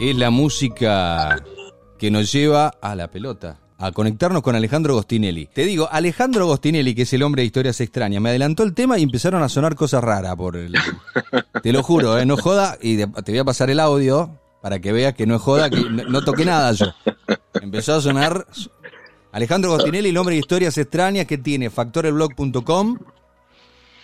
es 0.00 0.16
la 0.16 0.30
música 0.30 1.44
que 1.98 2.10
nos 2.10 2.32
lleva 2.32 2.68
a 2.80 2.94
la 2.94 3.10
pelota, 3.10 3.60
a 3.76 3.92
conectarnos 3.92 4.40
con 4.40 4.56
Alejandro 4.56 4.94
Gostinelli. 4.94 5.46
Te 5.52 5.66
digo, 5.66 5.90
Alejandro 5.92 6.46
Gostinelli, 6.46 6.94
que 6.94 7.02
es 7.02 7.12
el 7.12 7.22
hombre 7.22 7.42
de 7.42 7.46
historias 7.46 7.78
extrañas, 7.82 8.22
me 8.22 8.30
adelantó 8.30 8.62
el 8.62 8.72
tema 8.72 8.98
y 8.98 9.02
empezaron 9.02 9.42
a 9.42 9.50
sonar 9.50 9.74
cosas 9.74 10.02
raras 10.02 10.36
por 10.36 10.56
el... 10.56 10.74
Te 11.62 11.70
lo 11.70 11.82
juro, 11.82 12.18
¿eh? 12.18 12.24
no 12.24 12.38
joda, 12.38 12.78
y 12.80 12.96
te 12.96 13.32
voy 13.32 13.38
a 13.38 13.44
pasar 13.44 13.68
el 13.68 13.78
audio 13.78 14.40
para 14.62 14.78
que 14.78 14.90
veas 14.90 15.12
que 15.12 15.26
no 15.26 15.36
es 15.36 15.42
joda, 15.42 15.68
que 15.68 15.82
no, 15.82 16.04
no 16.04 16.24
toqué 16.24 16.46
nada 16.46 16.72
yo. 16.72 16.86
Empezó 17.60 17.96
a 17.96 18.00
sonar 18.00 18.46
Alejandro 19.32 19.72
Gostinelli, 19.72 20.08
el 20.08 20.16
hombre 20.16 20.34
de 20.34 20.40
historias 20.40 20.78
extrañas 20.78 21.26
que 21.26 21.36
tiene 21.36 21.68
factorelblog.com 21.68 22.98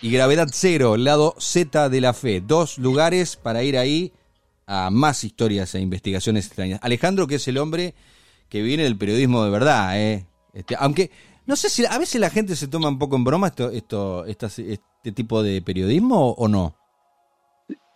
y 0.03 0.11
Gravedad 0.11 0.47
Cero, 0.51 0.93
el 0.93 1.05
lado 1.05 1.33
Z 1.39 1.89
de 1.89 2.01
la 2.01 2.13
fe. 2.13 2.39
Dos 2.45 2.77
lugares 2.77 3.35
para 3.35 3.63
ir 3.63 3.79
ahí 3.79 4.13
a 4.67 4.89
más 4.91 5.23
historias 5.23 5.73
e 5.75 5.79
investigaciones 5.79 6.45
extrañas. 6.47 6.79
Alejandro, 6.83 7.25
que 7.25 7.35
es 7.35 7.47
el 7.47 7.57
hombre 7.57 7.95
que 8.49 8.61
viene 8.61 8.83
del 8.83 8.97
periodismo 8.97 9.43
de 9.43 9.49
verdad, 9.49 9.99
¿eh? 9.99 10.25
Este, 10.53 10.75
aunque 10.77 11.09
no 11.45 11.55
sé 11.55 11.69
si 11.69 11.85
a 11.85 11.97
veces 11.97 12.19
la 12.21 12.29
gente 12.29 12.55
se 12.55 12.67
toma 12.67 12.89
un 12.89 12.99
poco 12.99 13.15
en 13.15 13.23
broma 13.23 13.47
esto, 13.47 13.71
esto, 13.71 14.25
estas- 14.25 14.59
este 14.59 15.11
tipo 15.13 15.41
de 15.41 15.61
periodismo 15.61 16.31
o 16.31 16.47
no. 16.47 16.75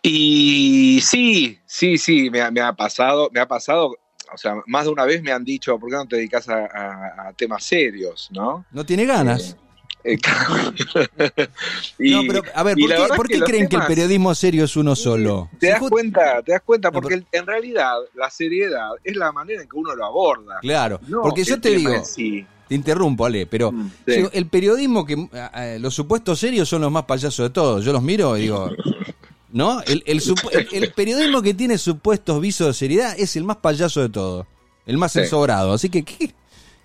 Y 0.02 1.00
sí, 1.02 1.58
sí, 1.66 1.96
sí, 1.98 2.28
me 2.30 2.40
ha, 2.40 2.50
me 2.50 2.60
ha 2.60 2.72
pasado, 2.72 3.28
me 3.32 3.38
ha 3.40 3.46
pasado, 3.46 3.94
o 4.32 4.36
sea, 4.38 4.56
más 4.66 4.84
de 4.86 4.90
una 4.90 5.04
vez 5.04 5.22
me 5.22 5.30
han 5.30 5.44
dicho, 5.44 5.78
¿por 5.78 5.90
qué 5.90 5.96
no 5.96 6.06
te 6.08 6.16
dedicas 6.16 6.48
a, 6.48 6.64
a- 6.64 7.28
a 7.28 7.32
temas 7.34 7.62
serios, 7.64 8.28
no? 8.32 8.64
No 8.72 8.84
tiene 8.84 9.04
ganas. 9.04 9.50
Eh, 9.52 9.56
y- 11.98 12.10
no, 12.10 12.20
pero 12.26 12.42
a 12.54 12.62
ver, 12.62 12.76
¿por 12.76 12.88
qué, 13.28 13.38
por 13.38 13.44
creen 13.44 13.68
que 13.68 13.76
el 13.76 13.82
periodismo 13.86 14.34
serio 14.34 14.64
es 14.64 14.76
uno 14.76 14.96
solo? 14.96 15.48
Te 15.58 15.68
das 15.68 15.80
cuenta, 15.80 16.42
te 16.42 16.52
das 16.52 16.62
cuenta, 16.62 16.90
No, 16.90 17.00
porque 17.00 17.22
en 17.30 17.46
realidad 17.46 17.94
la 18.14 18.30
seriedad 18.30 18.90
es 19.04 19.16
la 19.16 19.32
manera 19.32 19.62
en 19.62 19.68
que 19.68 19.76
uno 19.76 19.94
lo 19.94 20.04
aborda. 20.04 20.58
Claro, 20.60 21.00
no 21.08 21.22
porque 21.22 21.44
yo 21.44 21.60
te 21.60 21.70
digo, 21.70 22.04
sí. 22.04 22.46
te 22.68 22.74
interrumpo, 22.74 23.24
Ale, 23.26 23.46
pero 23.46 23.70
Mm, 23.72 23.86
yo 23.88 23.92
sí. 24.06 24.12
digo, 24.16 24.30
el 24.32 24.46
periodismo 24.46 25.04
que 25.04 25.14
eh, 25.14 25.28
eh, 25.54 25.78
los 25.80 25.94
supuestos 25.94 26.38
serios 26.38 26.68
son 26.68 26.82
los 26.82 26.90
más 26.92 27.04
payasos 27.04 27.46
de 27.46 27.50
todos. 27.50 27.84
Yo 27.84 27.92
los 27.92 28.02
miro 28.02 28.36
y 28.36 28.42
digo, 28.42 28.70
¿no? 29.52 29.82
El, 29.82 30.02
el 30.06 30.20
supu- 30.20 30.50
el- 30.52 30.68
el 30.72 30.92
periodismo 30.92 31.42
que 31.42 31.54
tiene 31.54 31.78
supuestos 31.78 32.40
visos 32.40 32.66
de 32.68 32.74
seriedad 32.74 33.14
es 33.18 33.36
el 33.36 33.44
más 33.44 33.58
payaso 33.58 34.00
de 34.00 34.08
todos, 34.08 34.46
el 34.86 34.96
más 34.98 35.12
Sí. 35.12 35.20
ensobrado. 35.20 35.72
Así 35.72 35.88
que, 35.90 36.02
¿qué, 36.02 36.32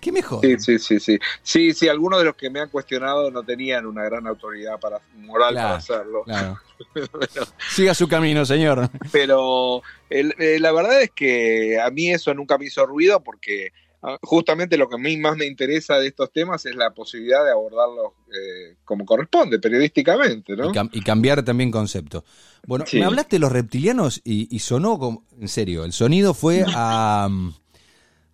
qué 0.00 0.12
mejor? 0.12 0.40
Sí, 0.44 0.56
sí, 0.58 0.78
sí, 0.78 1.00
sí. 1.00 1.18
Sí, 1.42 1.72
sí, 1.74 1.88
algunos 1.88 2.18
de 2.20 2.26
los 2.26 2.36
que 2.36 2.50
me 2.50 2.60
han 2.60 2.68
cuestionado 2.68 3.30
no 3.30 3.42
tenían 3.42 3.86
una 3.86 4.04
gran 4.04 4.26
autoridad 4.26 4.78
para 4.80 5.00
moral 5.16 5.52
Claro, 5.54 5.68
para 5.68 5.78
hacerlo. 5.78 6.22
Claro. 6.24 6.58
Siga 7.70 7.94
su 7.94 8.08
camino, 8.08 8.44
señor. 8.44 8.88
Pero 9.12 9.82
el- 10.10 10.34
eh, 10.38 10.58
la 10.60 10.72
verdad 10.72 11.02
es 11.02 11.10
que 11.10 11.80
a 11.80 11.90
mí 11.90 12.10
eso 12.10 12.32
nunca 12.34 12.56
me 12.58 12.66
hizo 12.66 12.86
ruido 12.86 13.22
porque 13.22 13.72
ah, 14.02 14.16
justamente 14.22 14.76
lo 14.78 14.88
que 14.88 14.94
a 14.94 14.98
mí 14.98 15.16
más 15.16 15.36
me 15.36 15.46
interesa 15.46 15.98
de 15.98 16.06
estos 16.08 16.32
temas 16.32 16.64
es 16.66 16.74
la 16.76 16.90
posibilidad 16.92 17.44
de 17.44 17.50
abordarlos 17.50 18.12
eh, 18.28 18.76
como 18.84 19.04
corresponde, 19.04 19.58
periodísticamente, 19.58 20.54
¿no? 20.56 20.70
Y, 20.70 20.72
cam- 20.72 20.90
y 20.92 21.00
cambiar 21.02 21.42
también 21.44 21.70
concepto. 21.70 22.24
Bueno, 22.66 22.84
Sí. 22.86 22.98
me 22.98 23.06
hablaste 23.06 23.36
de 23.36 23.40
los 23.40 23.52
reptilianos 23.52 24.20
y, 24.24 24.54
y 24.54 24.58
sonó 24.60 24.98
como, 24.98 25.24
en 25.40 25.48
serio, 25.48 25.84
el 25.84 25.92
sonido 25.92 26.34
fue 26.34 26.64
a, 26.74 27.28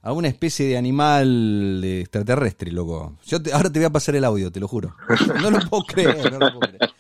a 0.06 0.12
una 0.12 0.28
especie 0.28 0.66
de 0.66 0.76
animal 0.76 1.82
extraterrestre, 1.82 2.70
loco. 2.70 3.16
Yo 3.26 3.42
te- 3.42 3.52
ahora 3.52 3.70
te 3.72 3.78
voy 3.78 3.86
a 3.86 3.90
pasar 3.90 4.14
el 4.16 4.24
audio, 4.24 4.52
te 4.52 4.60
lo 4.60 4.68
juro. 4.68 4.94
No 5.40 5.50
lo 5.50 5.58
puedo 5.68 5.82
creer, 5.84 6.30
no 6.30 6.38
lo 6.38 6.58
puedo 6.58 6.60
creer. 6.60 6.90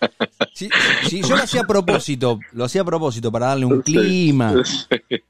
Si, 0.54 0.68
si 1.08 1.20
yo 1.22 1.36
lo 1.36 1.42
hacía 1.42 1.60
a 1.62 1.66
propósito, 1.66 2.38
lo 2.52 2.64
hacía 2.64 2.80
a 2.80 2.84
propósito 2.84 3.30
para 3.30 3.46
darle 3.48 3.66
un 3.66 3.82
Sí. 3.84 3.92
clima. 3.92 4.54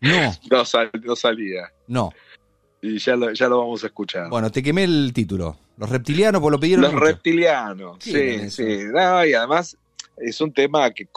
No, 0.00 0.32
No, 0.50 0.65
sal- 0.65 0.91
no 1.03 1.16
salía. 1.16 1.71
no. 1.88 2.10
Y 2.81 2.98
ya 2.98 3.16
lo, 3.16 3.32
ya 3.32 3.48
lo 3.48 3.59
vamos 3.60 3.82
a 3.82 3.87
escuchar. 3.87 4.28
Bueno, 4.28 4.53
te 4.53 4.62
quemé 4.62 4.84
el 4.84 5.10
título. 5.15 5.56
Los 5.78 5.88
reptilianos, 5.88 6.41
pues 6.43 6.53
lo 6.53 6.60
pidieron 6.60 6.82
Los 6.82 6.93
mucho. 6.93 7.04
reptilianos, 7.06 7.97
¿Qué 7.98 8.48
sí, 8.48 8.50
sí. 8.50 8.78
No, 8.93 9.25
y 9.25 9.32
además 9.32 9.77
es 10.19 10.41
un 10.43 10.53
tema 10.53 10.91
que, 10.93 11.09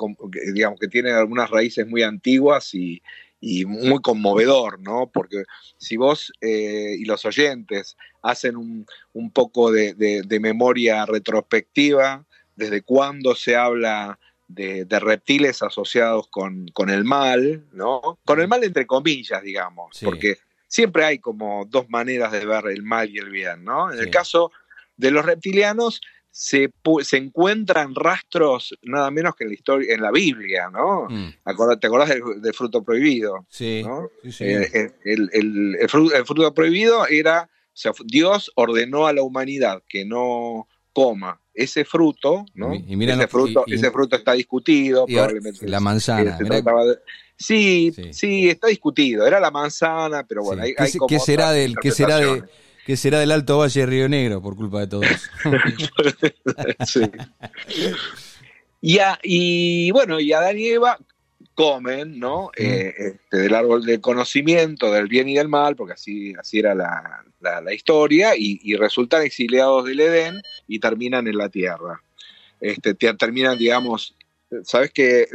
digamos, 0.54 0.80
que 0.80 0.88
tiene 0.88 1.12
algunas 1.12 1.50
raíces 1.50 1.86
muy 1.86 2.04
antiguas 2.04 2.74
y, 2.74 3.02
y 3.40 3.66
muy 3.66 4.02
conmovedor, 4.02 4.80
¿no? 4.80 5.12
Porque 5.14 5.44
si 5.78 5.96
vos 5.98 6.32
eh, 6.42 6.96
y 6.98 7.06
los 7.06 7.24
oyentes 7.26 7.96
hacen 8.24 8.56
un, 8.58 8.86
un 9.14 9.32
poco 9.32 9.72
de, 9.72 9.94
de- 9.94 10.24
de 10.24 10.40
memoria 10.40 11.06
retrospectiva, 11.06 12.26
desde 12.56 12.82
cuándo 12.82 13.36
se 13.36 13.56
habla 13.56 14.20
de, 14.48 14.86
de 14.86 15.00
reptiles 15.00 15.62
asociados 15.62 16.28
con, 16.30 16.68
con 16.74 16.90
el 16.90 17.04
mal, 17.04 17.66
¿no? 17.74 18.18
Con 18.26 18.40
el 18.42 18.48
mal 18.48 18.64
entre 18.64 18.88
comillas, 18.88 19.44
digamos, 19.44 19.96
Sí. 19.98 20.06
porque 20.06 20.38
siempre 20.68 21.06
hay 21.06 21.20
como 21.20 21.66
dos 21.66 21.90
maneras 21.90 22.32
de 22.32 22.46
ver 22.46 22.66
el 22.68 22.82
mal 22.82 23.10
y 23.10 23.20
el 23.20 23.30
bien, 23.30 23.64
¿no? 23.64 23.92
En 23.92 23.98
Sí. 24.00 24.04
el 24.06 24.10
caso 24.10 24.52
de 24.96 25.12
los 25.12 25.26
reptilianos 25.26 26.02
se, 26.40 26.72
se 27.02 27.18
encuentran 27.18 27.96
rastros 27.96 28.78
nada 28.84 29.10
menos 29.10 29.36
que 29.36 29.46
en 29.46 29.50
la 29.50 29.54
historia, 29.56 29.96
en 29.96 30.02
la 30.04 30.12
Biblia, 30.12 30.70
¿no? 30.72 31.08
Mm, 31.10 31.34
¿Te 31.80 31.88
acordás 31.88 32.10
del, 32.10 32.22
del 32.40 32.54
fruto 32.54 32.84
prohibido? 32.84 33.48
sí, 33.50 33.82
¿no? 33.84 34.08
sí, 34.22 34.32
sí. 34.32 34.44
Eh, 34.44 34.70
eh, 34.72 34.92
el, 35.04 35.30
el- 35.34 35.78
el 35.82 35.90
fru- 35.90 36.14
el 36.14 36.26
fruto 36.28 36.54
prohibido 36.54 37.08
era, 37.08 37.50
o 37.52 37.70
sea, 37.74 37.92
Dios 38.06 38.52
ordenó 38.54 39.08
a 39.08 39.14
la 39.14 39.24
humanidad 39.24 39.82
que 39.90 40.06
no 40.06 40.68
coma 40.94 41.42
ese 41.56 41.86
fruto, 41.86 42.46
¿no? 42.54 42.76
Y- 42.76 42.86
y 42.88 43.04
ese, 43.10 43.28
fruto, 43.28 43.64
y- 43.66 43.74
ese 43.74 43.90
fruto 43.90 44.16
está 44.16 44.34
discutido, 44.34 45.08
probablemente. 45.08 45.68
la 45.68 45.80
manzana. 45.80 46.38
de- 46.38 47.00
Sí, 47.36 47.92
Sí. 47.96 48.14
sí, 48.14 48.50
está 48.50 48.68
discutido. 48.68 49.26
Era 49.26 49.40
la 49.40 49.50
manzana, 49.52 50.24
pero 50.28 50.44
bueno, 50.44 50.62
hay, 50.64 50.74
¿Qué, 50.76 50.84
hay 50.84 50.92
como 50.94 51.08
qué 51.08 51.20
será 51.20 51.46
otras 51.46 51.56
del, 51.56 51.76
qué 51.82 51.92
será 51.92 52.18
de, 52.18 52.44
qué 52.88 52.98
será 52.98 53.20
del 53.20 53.32
Alto 53.32 53.60
Valle 53.60 53.82
de 53.82 53.86
Río 53.86 54.10
Negro 54.10 54.42
por 54.42 54.56
culpa 54.56 54.80
de 54.80 54.88
todo 54.88 55.04
eso? 55.04 55.30
Sí. 56.88 57.02
Y, 58.82 59.00
a- 59.00 59.20
y 59.24 59.92
bueno, 59.92 60.20
y 60.20 60.32
Adán 60.34 60.58
y 60.58 60.68
Eva 60.68 60.98
comen, 61.54 62.20
¿no? 62.20 62.50
Eh, 62.56 62.94
este, 62.98 63.38
del 63.38 63.56
árbol 63.56 63.84
del 63.84 64.00
conocimiento, 64.00 64.92
del 64.92 65.08
bien 65.08 65.28
y 65.28 65.36
del 65.36 65.48
mal, 65.50 65.76
porque 65.76 65.94
así, 65.94 66.34
así 66.40 66.60
era 66.60 66.74
la, 66.76 67.24
la- 67.40 67.62
la 67.62 67.74
historia, 67.74 68.36
y, 68.38 68.60
y 68.64 68.76
resultan 68.76 69.24
exiliados 69.24 69.86
del 69.86 70.00
Edén 70.00 70.42
y 70.68 70.80
terminan 70.80 71.28
en 71.28 71.38
la 71.38 71.50
tierra. 71.50 72.02
Este, 72.62 72.94
te- 72.94 73.14
terminan, 73.16 73.58
digamos, 73.58 74.16
sabes 74.64 74.92
que 74.92 75.22
eh, 75.24 75.28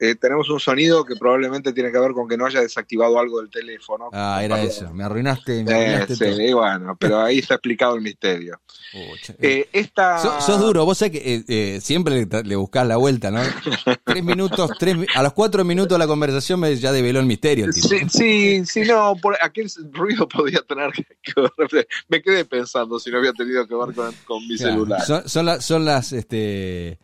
eh, 0.00 0.14
tenemos 0.16 0.50
un 0.50 0.60
sonido 0.60 1.04
que 1.04 1.16
probablemente 1.16 1.72
tiene 1.72 1.90
que 1.90 1.98
ver 1.98 2.12
con 2.12 2.28
que 2.28 2.36
no 2.36 2.46
haya 2.46 2.60
desactivado 2.60 3.18
algo 3.18 3.40
del 3.40 3.50
teléfono. 3.50 4.10
Ah, 4.12 4.40
era 4.44 4.62
eso. 4.62 4.92
Me 4.92 5.04
arruinaste, 5.04 5.64
me 5.64 5.72
Eh, 5.72 5.74
arruinaste 5.74 6.14
sí, 6.16 6.24
todo. 6.24 6.40
y 6.40 6.52
bueno, 6.52 6.96
pero 7.00 7.20
ahí 7.20 7.38
está 7.38 7.54
explicado 7.54 7.94
el 7.94 8.02
misterio. 8.02 8.60
Pucha. 8.92 9.34
Eh, 9.40 9.68
esta... 9.72 10.18
Sos, 10.18 10.44
sos 10.44 10.60
duro, 10.60 10.84
vos 10.84 10.98
sabés 10.98 11.12
que 11.20 11.34
eh, 11.34 11.44
eh, 11.48 11.80
siempre 11.80 12.26
le, 12.30 12.42
le 12.44 12.56
buscás 12.56 12.86
la 12.86 12.96
vuelta, 12.96 13.30
¿no? 13.30 13.40
tres 14.04 14.22
minutos, 14.22 14.70
tres, 14.78 14.96
a 15.14 15.22
los 15.22 15.32
cuatro 15.32 15.64
minutos 15.64 15.96
de 15.96 15.98
la 15.98 16.06
conversación 16.06 16.60
me 16.60 16.74
ya 16.76 16.92
develó 16.92 17.20
el 17.20 17.26
misterio. 17.26 17.64
el 17.64 17.72
tipo. 17.74 17.88
Sí, 17.88 17.98
sí, 18.08 18.66
sí, 18.66 18.82
no, 18.82 19.16
por 19.20 19.36
aquel 19.42 19.70
ruido 19.90 20.28
podía 20.28 20.60
tener 20.60 20.92
que 20.92 21.32
ver. 21.72 21.88
Me 22.08 22.22
quedé 22.22 22.44
pensando 22.44 22.98
si 23.00 23.10
no 23.10 23.18
había 23.18 23.32
tenido 23.32 23.66
que 23.66 23.74
ver 23.74 23.94
con, 23.94 24.14
con 24.24 24.46
mi 24.46 24.56
Claro, 24.56 24.72
celular. 24.74 25.00
Son, 25.00 25.28
son, 25.28 25.46
la- 25.46 25.60
son 25.60 25.84
las, 25.84 26.12
este, 26.12 26.98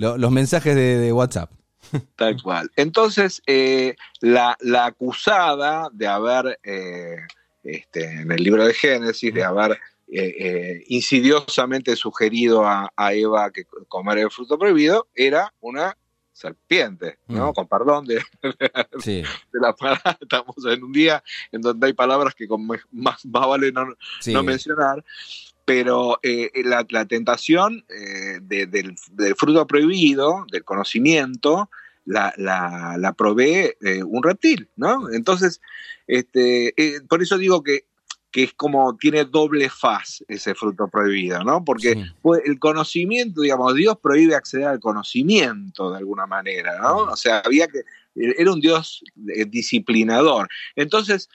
lo- 0.00 0.16
los 0.18 0.30
mensajes 0.30 0.74
de, 0.74 0.98
de 0.98 1.12
WhatsApp. 1.12 1.50
Tal 2.16 2.40
cual. 2.42 2.70
Entonces, 2.76 3.42
eh, 3.46 3.96
la, 4.20 4.56
la 4.60 4.86
acusada 4.86 5.88
de 5.92 6.06
haber, 6.06 6.58
eh, 6.62 7.16
este, 7.64 8.04
en 8.22 8.30
el 8.32 8.42
libro 8.42 8.64
de 8.64 8.72
Génesis, 8.74 9.32
de 9.34 9.42
haber 9.44 9.72
eh, 10.12 10.34
eh, 10.38 10.84
insidiosamente 10.88 11.96
sugerido 11.96 12.66
a, 12.66 12.90
a 12.96 13.12
Eva 13.14 13.50
que 13.50 13.64
comer 13.88 14.18
el 14.18 14.30
fruto 14.30 14.58
prohibido, 14.58 15.08
era 15.14 15.52
una 15.60 15.96
serpiente, 16.32 17.18
¿no? 17.28 17.50
Mm. 17.50 17.54
Con 17.54 17.68
perdón 17.68 18.06
de, 18.06 18.22
Sí, 19.02 19.22
de 19.52 19.60
la 19.60 19.74
palabra, 19.74 20.16
estamos 20.20 20.56
en 20.66 20.82
un 20.84 20.92
día 20.92 21.22
en 21.52 21.60
donde 21.60 21.86
hay 21.88 21.92
palabras 21.92 22.34
que 22.34 22.48
con 22.48 22.66
más, 22.66 22.80
más 22.92 23.20
vale 23.24 23.70
no, 23.72 23.94
sí. 24.20 24.32
no 24.32 24.42
mencionar, 24.42 25.04
pero 25.64 26.18
eh, 26.22 26.50
la, 26.64 26.86
la 26.90 27.04
tentación 27.06 27.84
eh, 27.88 28.38
de- 28.42 28.66
del, 28.66 28.96
del 29.12 29.34
fruto 29.36 29.66
prohibido, 29.66 30.44
del 30.50 30.64
conocimiento, 30.64 31.70
la, 32.04 32.32
la, 32.36 32.96
la 32.98 33.12
provee 33.12 33.72
eh, 33.82 34.02
un 34.02 34.22
reptil, 34.22 34.68
¿no? 34.76 35.10
Entonces, 35.12 35.60
este, 36.06 36.72
eh, 36.76 37.00
por 37.08 37.22
eso 37.22 37.38
digo 37.38 37.62
que, 37.62 37.84
que 38.32 38.44
es 38.44 38.54
como 38.54 38.96
tiene 38.96 39.24
doble 39.24 39.68
faz 39.70 40.24
ese 40.28 40.54
fruto 40.54 40.88
prohibido, 40.88 41.42
¿no? 41.44 41.64
Porque 41.64 41.92
Sí. 41.94 42.04
pues, 42.22 42.42
el 42.46 42.58
conocimiento, 42.58 43.42
digamos, 43.42 43.74
Dios 43.74 43.96
prohíbe 44.02 44.34
acceder 44.34 44.66
al 44.68 44.80
conocimiento 44.80 45.90
de 45.90 45.98
alguna 45.98 46.26
manera, 46.26 46.78
¿no? 46.80 46.96
O 46.98 47.16
sea, 47.16 47.40
había 47.44 47.66
que, 47.68 47.82
era 48.14 48.52
un 48.52 48.60
Dios 48.60 49.02
eh, 49.34 49.44
disciplinador. 49.44 50.48
Entonces, 50.76 51.28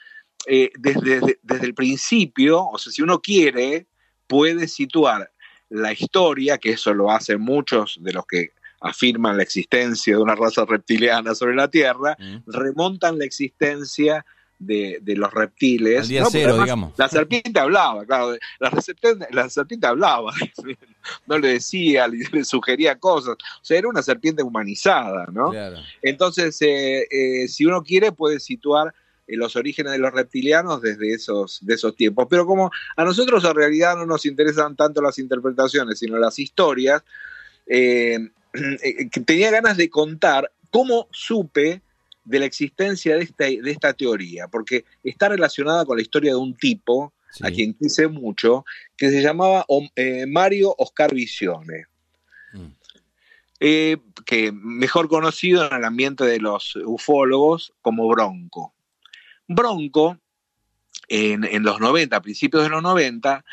eh, 0.48 0.72
desde- 0.78 1.40
desde 1.42 1.66
el 1.66 1.74
principio, 1.74 2.64
o 2.66 2.78
sea, 2.78 2.92
si 2.92 3.02
uno 3.02 3.20
quiere, 3.22 3.88
puede 4.28 4.68
situar 4.68 5.32
la 5.70 5.94
historia, 5.94 6.58
que 6.58 6.72
eso 6.72 6.94
lo 6.94 7.12
hacen 7.12 7.42
muchos 7.42 7.98
de 8.02 8.14
los 8.14 8.26
que 8.26 8.52
afirman 8.82 9.38
la 9.38 9.44
existencia 9.44 10.16
de 10.16 10.22
una 10.22 10.36
raza 10.36 10.66
reptiliana 10.66 11.34
sobre 11.34 11.56
la 11.56 11.70
Tierra, 11.70 12.16
mm. 12.20 12.52
remontan 12.52 13.18
la 13.18 13.26
existencia 13.26 14.26
de, 14.60 15.02
los 15.06 15.34
reptiles. 15.34 16.08
digamos. 16.08 16.94
La 16.98 17.10
serpiente 17.10 17.60
hablaba, 17.60 18.06
claro, 18.06 18.38
la 18.60 18.82
serpiente, 18.82 19.28
la 19.32 19.50
serpiente 19.50 19.88
hablaba, 19.88 20.34
no 21.28 21.38
le 21.38 21.50
decía, 21.50 22.08
le, 22.08 22.44
sugería 22.46 22.98
cosas, 22.98 23.36
o 23.36 23.66
sea, 23.66 23.78
era 23.78 23.88
una 23.88 24.02
serpiente 24.02 24.44
humanizada, 24.44 25.28
¿no? 25.32 25.52
Entonces, 26.02 26.62
eh, 26.62 27.08
eh, 27.10 27.48
si 27.48 27.66
uno 27.66 27.84
quiere, 27.84 28.12
puede 28.12 28.40
situar 28.40 28.94
los 29.28 29.56
orígenes 29.56 29.94
de 29.94 30.00
los 30.00 30.14
reptilianos 30.14 30.82
desde 30.82 31.14
esos, 31.14 31.60
de 31.66 31.74
esos 31.74 31.96
tiempos. 31.96 32.28
Pero 32.30 32.46
como 32.46 32.72
a 32.96 33.04
nosotros 33.04 33.44
en 33.44 33.56
realidad 33.56 33.96
no 33.96 34.06
nos 34.06 34.26
interesan 34.26 34.76
tanto 34.76 35.02
las 35.02 35.20
interpretaciones, 35.20 36.00
sino 36.00 36.18
las 36.18 36.38
historias, 36.40 37.04
tenía 39.26 39.52
ganas 39.52 39.78
de 39.78 39.90
contar 39.90 40.52
cómo 40.70 41.08
supe 41.12 41.82
de 42.26 42.40
la 42.40 42.46
existencia 42.46 43.16
de 43.16 43.24
esta, 43.24 43.46
de 43.46 43.72
esta 43.72 43.94
teoría, 43.94 44.48
porque 44.48 44.86
está 45.04 45.30
relacionada 45.30 45.86
con 45.86 45.98
la 45.98 46.02
historia 46.02 46.32
de 46.32 46.38
un 46.38 46.56
tipo, 46.56 47.14
a 47.42 47.52
quien 47.52 47.74
quise 47.74 48.08
mucho, 48.08 48.66
que 48.98 49.10
se 49.10 49.22
llamaba 49.22 49.66
eh, 49.96 50.26
Mario 50.26 50.74
Oscar 50.78 51.14
Visione. 51.14 51.86
Mm. 52.54 52.68
Eh, 53.62 53.98
que 54.26 54.52
mejor 54.52 55.08
conocido 55.08 55.66
en 55.66 55.74
el 55.74 55.86
ambiente 55.86 56.26
de 56.26 56.40
los 56.40 56.76
ufólogos 56.76 57.74
como 57.82 58.08
Bronco. 58.08 58.75
Bronco, 59.48 60.18
en, 61.08 61.44
en 61.44 61.64
los 61.64 61.80
90, 61.80 62.16
a 62.16 62.22
principios 62.22 62.64
de 62.64 62.70
los 62.70 62.82
90, 62.82 63.44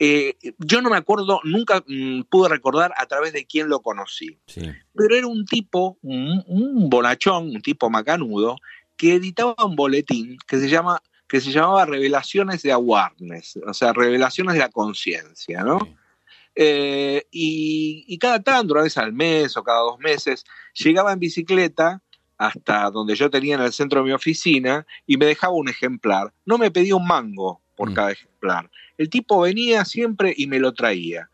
eh, 0.00 0.36
yo 0.58 0.80
no 0.80 0.90
me 0.90 0.96
acuerdo, 0.96 1.40
nunca 1.42 1.82
mm, 1.86 2.22
pude 2.30 2.48
recordar 2.48 2.94
a 2.96 3.06
través 3.06 3.32
de 3.32 3.46
quién 3.46 3.68
lo 3.68 3.80
conocí. 3.80 4.38
Pero 4.94 5.16
era 5.16 5.26
un 5.26 5.44
tipo, 5.44 5.98
un, 6.02 6.88
bonachón, 6.88 7.50
un 7.50 7.62
tipo 7.62 7.90
macanudo, 7.90 8.56
que 8.96 9.14
editaba 9.14 9.54
un 9.64 9.74
boletín 9.74 10.38
que 10.46 10.58
se, 10.58 10.68
llama, 10.68 11.02
que 11.28 11.40
se 11.40 11.50
llamaba 11.50 11.84
Revelaciones 11.84 12.62
de 12.62 12.72
Awareness, 12.72 13.58
o 13.66 13.74
sea, 13.74 13.92
Revelaciones 13.92 14.54
de 14.54 14.60
la 14.60 14.68
Conciencia, 14.68 15.62
¿no? 15.62 15.78
Eh, 16.54 17.24
y, 17.30 18.18
cada 18.18 18.42
tanto, 18.42 18.74
una 18.74 18.82
vez 18.82 18.98
al 18.98 19.12
mes 19.12 19.56
o 19.56 19.62
cada 19.62 19.80
dos 19.80 19.98
meses, 19.98 20.44
llegaba 20.74 21.12
en 21.12 21.20
bicicleta 21.20 22.02
hasta 22.38 22.90
donde 22.90 23.16
yo 23.16 23.28
tenía 23.28 23.56
en 23.56 23.62
el 23.62 23.72
centro 23.72 24.00
de 24.00 24.06
mi 24.06 24.12
oficina 24.12 24.86
y 25.06 25.16
me 25.16 25.26
dejaba 25.26 25.54
un 25.54 25.68
ejemplar. 25.68 26.32
No 26.46 26.56
me 26.56 26.70
pedía 26.70 26.96
un 26.96 27.06
mango 27.06 27.60
por 27.76 27.90
mm. 27.90 27.94
cada 27.94 28.12
ejemplar. 28.12 28.70
El 28.96 29.10
tipo 29.10 29.40
venía 29.40 29.84
siempre 29.84 30.32
y 30.36 30.46
me 30.46 30.60
lo 30.60 30.72
traía. 30.72 31.28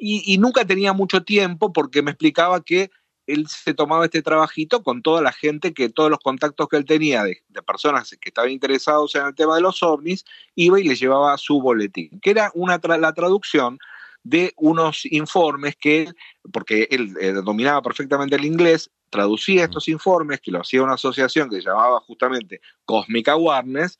Y, 0.00 0.38
nunca 0.38 0.64
tenía 0.64 0.92
mucho 0.92 1.24
tiempo 1.24 1.72
porque 1.72 2.02
me 2.02 2.12
explicaba 2.12 2.62
que 2.62 2.92
él 3.26 3.48
se 3.48 3.74
tomaba 3.74 4.04
este 4.04 4.22
trabajito 4.22 4.84
con 4.84 5.02
toda 5.02 5.20
la 5.20 5.32
gente, 5.32 5.74
que 5.74 5.88
todos 5.88 6.08
los 6.08 6.20
contactos 6.20 6.68
que 6.68 6.76
él 6.76 6.84
tenía 6.84 7.24
de, 7.24 7.42
personas 7.66 8.16
que 8.20 8.28
estaban 8.28 8.52
interesados 8.52 9.16
en 9.16 9.26
el 9.26 9.34
tema 9.34 9.56
de 9.56 9.60
los 9.60 9.82
ovnis, 9.82 10.24
iba 10.54 10.78
y 10.78 10.84
les 10.84 11.00
llevaba 11.00 11.36
su 11.36 11.60
boletín, 11.60 12.20
que 12.22 12.30
era 12.30 12.52
una 12.54 12.78
la 12.96 13.12
traducción 13.12 13.78
de 14.22 14.52
unos 14.56 15.04
informes 15.06 15.74
que 15.74 16.02
él, 16.02 16.14
porque 16.52 16.86
él 16.90 17.16
eh, 17.20 17.32
dominaba 17.32 17.82
perfectamente 17.82 18.36
el 18.36 18.44
inglés, 18.44 18.90
traducía 19.10 19.64
estos 19.64 19.88
informes, 19.88 20.40
que 20.40 20.50
lo 20.50 20.60
hacía 20.60 20.82
una 20.82 20.94
asociación 20.94 21.48
que 21.48 21.56
se 21.56 21.68
llamaba 21.68 22.00
justamente 22.00 22.60
Cosmic 22.84 23.28
Awareness, 23.28 23.98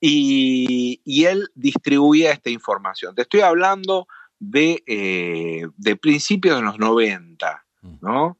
y, 0.00 1.00
él 1.24 1.48
distribuía 1.54 2.32
esta 2.32 2.50
información. 2.50 3.14
Te 3.14 3.22
estoy 3.22 3.40
hablando 3.40 4.06
de, 4.38 4.82
eh, 4.86 5.66
de 5.76 5.96
principios 5.96 6.56
de 6.56 6.62
los 6.62 6.78
90, 6.78 7.64
mm. 7.80 7.94
¿no? 8.02 8.38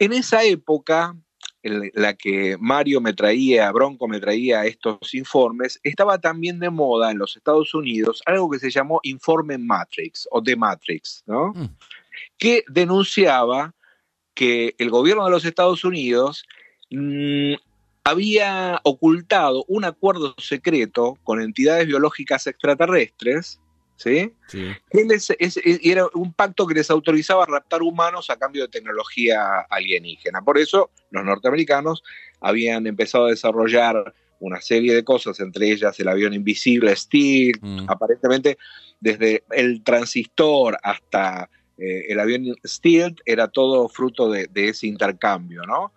En 0.00 0.12
esa 0.12 0.42
época, 0.42 1.16
en 1.62 1.90
la 1.94 2.14
que 2.14 2.56
Mario 2.58 3.00
me 3.00 3.14
traía, 3.14 3.70
Bronco 3.72 4.08
me 4.08 4.20
traía 4.20 4.64
estos 4.64 5.14
informes, 5.14 5.80
estaba 5.82 6.18
también 6.18 6.58
de 6.60 6.70
moda 6.70 7.10
en 7.10 7.18
los 7.18 7.36
Estados 7.36 7.74
Unidos 7.74 8.22
algo 8.26 8.50
que 8.50 8.58
se 8.58 8.70
llamó 8.70 9.00
Informe 9.02 9.58
Matrix 9.58 10.28
o 10.30 10.42
The 10.42 10.56
Matrix, 10.56 11.22
¿no? 11.26 11.52
Mm. 11.54 11.76
Que 12.36 12.64
denunciaba 12.68 13.74
que 14.38 14.76
el 14.78 14.88
gobierno 14.88 15.24
de 15.24 15.32
los 15.32 15.44
Estados 15.44 15.82
Unidos 15.82 16.46
mm, 16.92 17.54
había 18.04 18.80
ocultado 18.84 19.64
un 19.66 19.84
acuerdo 19.84 20.36
secreto 20.38 21.18
con 21.24 21.42
entidades 21.42 21.88
biológicas 21.88 22.46
extraterrestres, 22.46 23.58
¿sí? 23.96 24.32
era 25.82 26.06
un 26.14 26.32
pacto 26.32 26.68
que 26.68 26.74
les 26.74 26.88
autorizaba 26.88 27.42
a 27.42 27.46
raptar 27.46 27.82
humanos 27.82 28.30
a 28.30 28.36
cambio 28.36 28.62
de 28.62 28.68
tecnología 28.68 29.66
alienígena. 29.68 30.40
Por 30.42 30.56
eso 30.56 30.92
los 31.10 31.24
norteamericanos 31.24 32.04
habían 32.40 32.86
empezado 32.86 33.26
a 33.26 33.30
desarrollar 33.30 34.14
una 34.38 34.60
serie 34.60 34.94
de 34.94 35.02
cosas, 35.02 35.40
entre 35.40 35.72
ellas 35.72 35.98
el 35.98 36.06
avión 36.06 36.32
invisible 36.32 36.94
Steel, 36.94 37.58
mm. 37.60 37.86
aparentemente 37.88 38.56
desde 39.00 39.42
el 39.50 39.82
transistor 39.82 40.78
hasta 40.84 41.50
eh, 41.78 42.06
el 42.08 42.18
avión 42.18 42.56
Stealth 42.66 43.20
era 43.24 43.48
todo 43.48 43.88
fruto 43.88 44.30
de, 44.30 44.48
ese 44.54 44.86
intercambio, 44.86 45.62
¿no? 45.62 45.92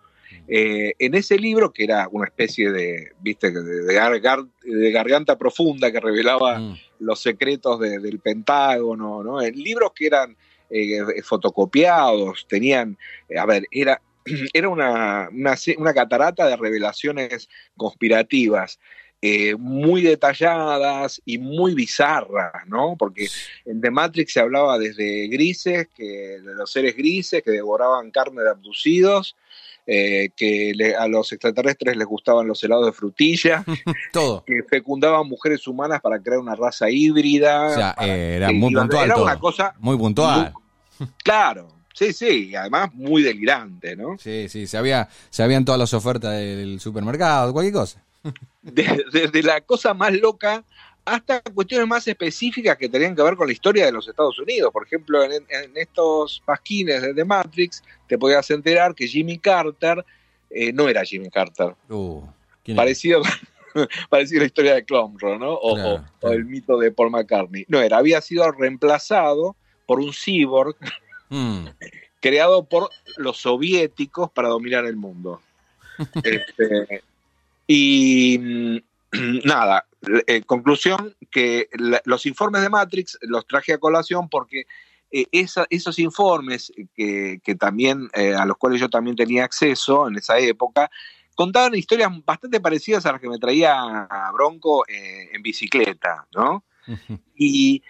Eh, 0.48 0.94
en 0.98 1.14
ese 1.14 1.36
libro, 1.38 1.72
que 1.72 1.84
era 1.84 2.08
una 2.10 2.26
especie 2.26 2.70
de, 2.70 3.12
viste, 3.20 3.50
de, 3.50 4.90
garganta 4.92 5.36
profunda 5.36 5.92
que 5.92 6.00
revelaba 6.00 6.58
mm. 6.58 6.78
los 7.00 7.20
secretos 7.20 7.80
del 7.80 8.18
Pentágono, 8.20 9.22
¿no? 9.22 9.42
En 9.42 9.54
libros 9.54 9.92
que 9.94 10.06
eran 10.06 10.36
eh, 10.70 11.22
fotocopiados, 11.22 12.46
tenían, 12.48 12.96
a 13.36 13.44
ver, 13.44 13.66
era, 13.70 14.00
era 14.52 14.68
una, 14.68 15.28
una, 15.30 15.94
catarata 15.94 16.46
de 16.46 16.56
revelaciones 16.56 17.48
conspirativas. 17.76 18.78
Eh, 19.24 19.54
muy 19.56 20.02
detalladas 20.02 21.22
y 21.24 21.38
muy 21.38 21.74
bizarras, 21.74 22.66
¿no? 22.66 22.96
Porque 22.98 23.28
en 23.64 23.80
The 23.80 23.92
Matrix 23.92 24.32
se 24.32 24.40
hablaba 24.40 24.80
desde 24.80 25.28
grises, 25.28 25.86
que, 25.94 26.40
de 26.40 26.54
los 26.56 26.72
seres 26.72 26.96
grises 26.96 27.40
que 27.44 27.52
devoraban 27.52 28.10
carne 28.10 28.42
de 28.42 28.50
abducidos, 28.50 29.36
eh, 29.86 30.30
que 30.34 30.72
a 30.98 31.06
los 31.06 31.30
extraterrestres 31.30 31.96
les 31.96 32.04
gustaban 32.04 32.48
los 32.48 32.64
helados 32.64 32.84
de 32.86 32.92
frutilla, 32.92 33.64
todo. 34.12 34.42
que 34.44 34.64
fecundaban 34.64 35.28
mujeres 35.28 35.68
humanas 35.68 36.00
para 36.00 36.18
crear 36.18 36.40
una 36.40 36.56
raza 36.56 36.90
híbrida. 36.90 37.66
O 37.68 37.74
sea, 37.74 37.94
era 38.00 38.50
muy 38.50 38.74
puntual. 38.74 39.04
Era 39.04 39.16
una 39.18 39.38
cosa. 39.38 39.72
Muy 39.78 39.96
puntual. 39.96 40.52
claro. 41.22 41.68
Sí, 41.94 42.12
sí, 42.12 42.48
y 42.48 42.56
además 42.56 42.92
muy 42.92 43.22
delirante, 43.22 43.94
¿no? 43.94 44.16
Sí, 44.18 44.48
sí, 44.48 44.66
se, 44.66 44.78
había, 44.78 45.08
se 45.30 45.44
habían 45.44 45.64
todas 45.64 45.78
las 45.78 45.94
ofertas 45.94 46.32
del 46.32 46.80
supermercado, 46.80 47.52
cualquier 47.52 47.74
cosa 47.74 48.02
desde 48.62 49.42
la 49.42 49.60
cosa 49.60 49.94
más 49.94 50.12
loca 50.12 50.64
hasta 51.04 51.40
cuestiones 51.40 51.88
más 51.88 52.06
específicas 52.06 52.76
que 52.76 52.88
tenían 52.88 53.16
que 53.16 53.22
ver 53.22 53.36
con 53.36 53.46
la 53.46 53.52
historia 53.52 53.86
de 53.86 53.92
los 53.92 54.06
Estados 54.06 54.38
Unidos. 54.38 54.72
Por 54.72 54.86
ejemplo, 54.86 55.22
en, 55.24 55.44
estos 55.74 56.42
pasquines 56.44 57.02
de 57.02 57.14
The 57.14 57.24
Matrix 57.24 57.82
te 58.06 58.18
podías 58.18 58.48
enterar 58.50 58.94
que 58.94 59.08
Jimmy 59.08 59.38
Carter 59.38 60.04
eh, 60.50 60.72
no 60.72 60.88
era 60.88 61.04
Jimmy 61.04 61.30
Carter. 61.30 61.74
Uh, 61.88 62.22
parecido, 62.76 63.22
parecido 64.10 64.40
a 64.40 64.42
la 64.42 64.46
historia 64.46 64.74
de 64.74 64.84
Clomro, 64.84 65.38
¿no? 65.38 65.54
O, 65.54 66.00
el 66.30 66.44
mito 66.44 66.78
de 66.78 66.92
Paul 66.92 67.10
McCartney. 67.10 67.64
No 67.68 67.80
era, 67.80 67.96
había 67.96 68.20
sido 68.20 68.50
reemplazado 68.52 69.56
por 69.86 69.98
un 69.98 70.12
cyborg 70.12 70.76
mm. 71.30 71.66
creado 72.20 72.64
por 72.64 72.90
los 73.16 73.38
soviéticos 73.38 74.30
para 74.30 74.48
dominar 74.48 74.84
el 74.84 74.96
mundo. 74.96 75.40
Este, 76.22 77.02
y 77.66 78.38
mm, 78.38 78.76
nada, 79.44 79.86
eh, 80.26 80.42
conclusión 80.42 81.14
que 81.30 81.68
los 82.04 82.26
informes 82.26 82.62
de 82.62 82.70
Matrix 82.70 83.18
los 83.22 83.46
traje 83.46 83.72
a 83.72 83.78
colación 83.78 84.28
porque 84.28 84.64
eh, 85.10 85.26
esos 85.32 85.98
informes 85.98 86.72
que, 86.94 87.40
también, 87.58 88.08
eh, 88.14 88.34
a 88.34 88.46
los 88.46 88.56
cuales 88.56 88.80
yo 88.80 88.88
también 88.88 89.16
tenía 89.16 89.44
acceso 89.44 90.08
en 90.08 90.16
esa 90.16 90.38
época, 90.38 90.90
contaban 91.34 91.74
historias 91.74 92.10
bastante 92.24 92.60
parecidas 92.60 93.06
a 93.06 93.12
las 93.12 93.20
que 93.20 93.28
me 93.28 93.38
traía 93.38 93.74
a 93.78 94.32
Bronco 94.32 94.84
en 94.88 95.42
bicicleta, 95.42 96.26
¿no? 96.34 96.64
Y, 97.36 97.82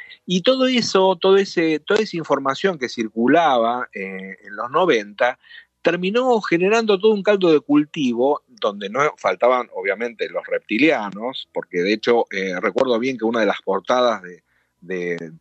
todo 0.44 0.66
eso, 0.66 1.16
todo 1.16 1.36
ese, 1.36 1.80
toda 1.80 2.00
esa 2.00 2.16
información 2.16 2.78
que 2.78 2.88
circulaba 2.88 3.88
en 3.92 4.56
los 4.56 4.70
90 4.70 5.38
terminó 5.82 6.40
generando 6.40 6.98
todo 6.98 7.12
un 7.12 7.22
caldo 7.22 7.52
de 7.52 7.60
cultivo 7.60 8.42
donde 8.46 8.88
no 8.88 9.00
faltaban 9.18 9.68
obviamente 9.74 10.28
los 10.28 10.46
reptilianos, 10.46 11.48
porque 11.52 11.82
de 11.82 11.92
hecho 11.92 12.26
eh, 12.30 12.54
recuerdo 12.60 12.98
bien 12.98 13.18
que 13.18 13.24
una 13.24 13.40
de 13.40 13.46
las 13.46 13.60
portadas 13.62 14.22
de, 14.22 15.32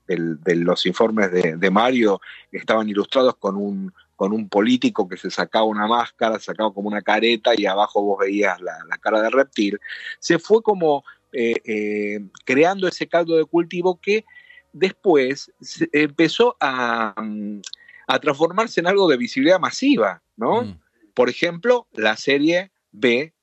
los 0.45 0.85
informes 0.85 1.31
de, 1.31 1.71
Mario 1.71 2.19
estaban 2.51 2.89
ilustrados 2.89 3.35
con 3.37 3.55
un, 3.55 3.93
con 4.15 4.33
un 4.33 4.49
político 4.49 5.07
que 5.07 5.17
se 5.17 5.31
sacaba 5.31 5.65
una 5.65 5.87
máscara, 5.87 6.39
sacaba 6.39 6.73
como 6.73 6.89
una 6.89 7.01
careta 7.01 7.53
y 7.55 7.65
abajo 7.65 8.01
vos 8.01 8.19
veías 8.19 8.59
la, 8.61 8.97
cara 8.99 9.21
de 9.21 9.29
reptil, 9.29 9.79
se 10.19 10.39
fue 10.39 10.61
como 10.61 11.03
eh, 11.31 11.55
eh, 11.65 12.19
creando 12.45 12.87
ese 12.87 13.07
caldo 13.07 13.37
de 13.37 13.45
cultivo 13.45 13.99
que 14.01 14.25
después 14.73 15.51
empezó 15.91 16.55
a 16.59 17.13
a 18.13 18.19
transformarse 18.19 18.79
en 18.79 18.87
algo 18.87 19.07
de 19.07 19.17
visibilidad 19.17 19.59
masiva, 19.59 20.21
¿no? 20.35 20.63
Mm. 20.63 20.79
Por 21.13 21.29
ejemplo, 21.29 21.87
la 21.93 22.15
serie 22.17 22.71
B, 22.91 23.33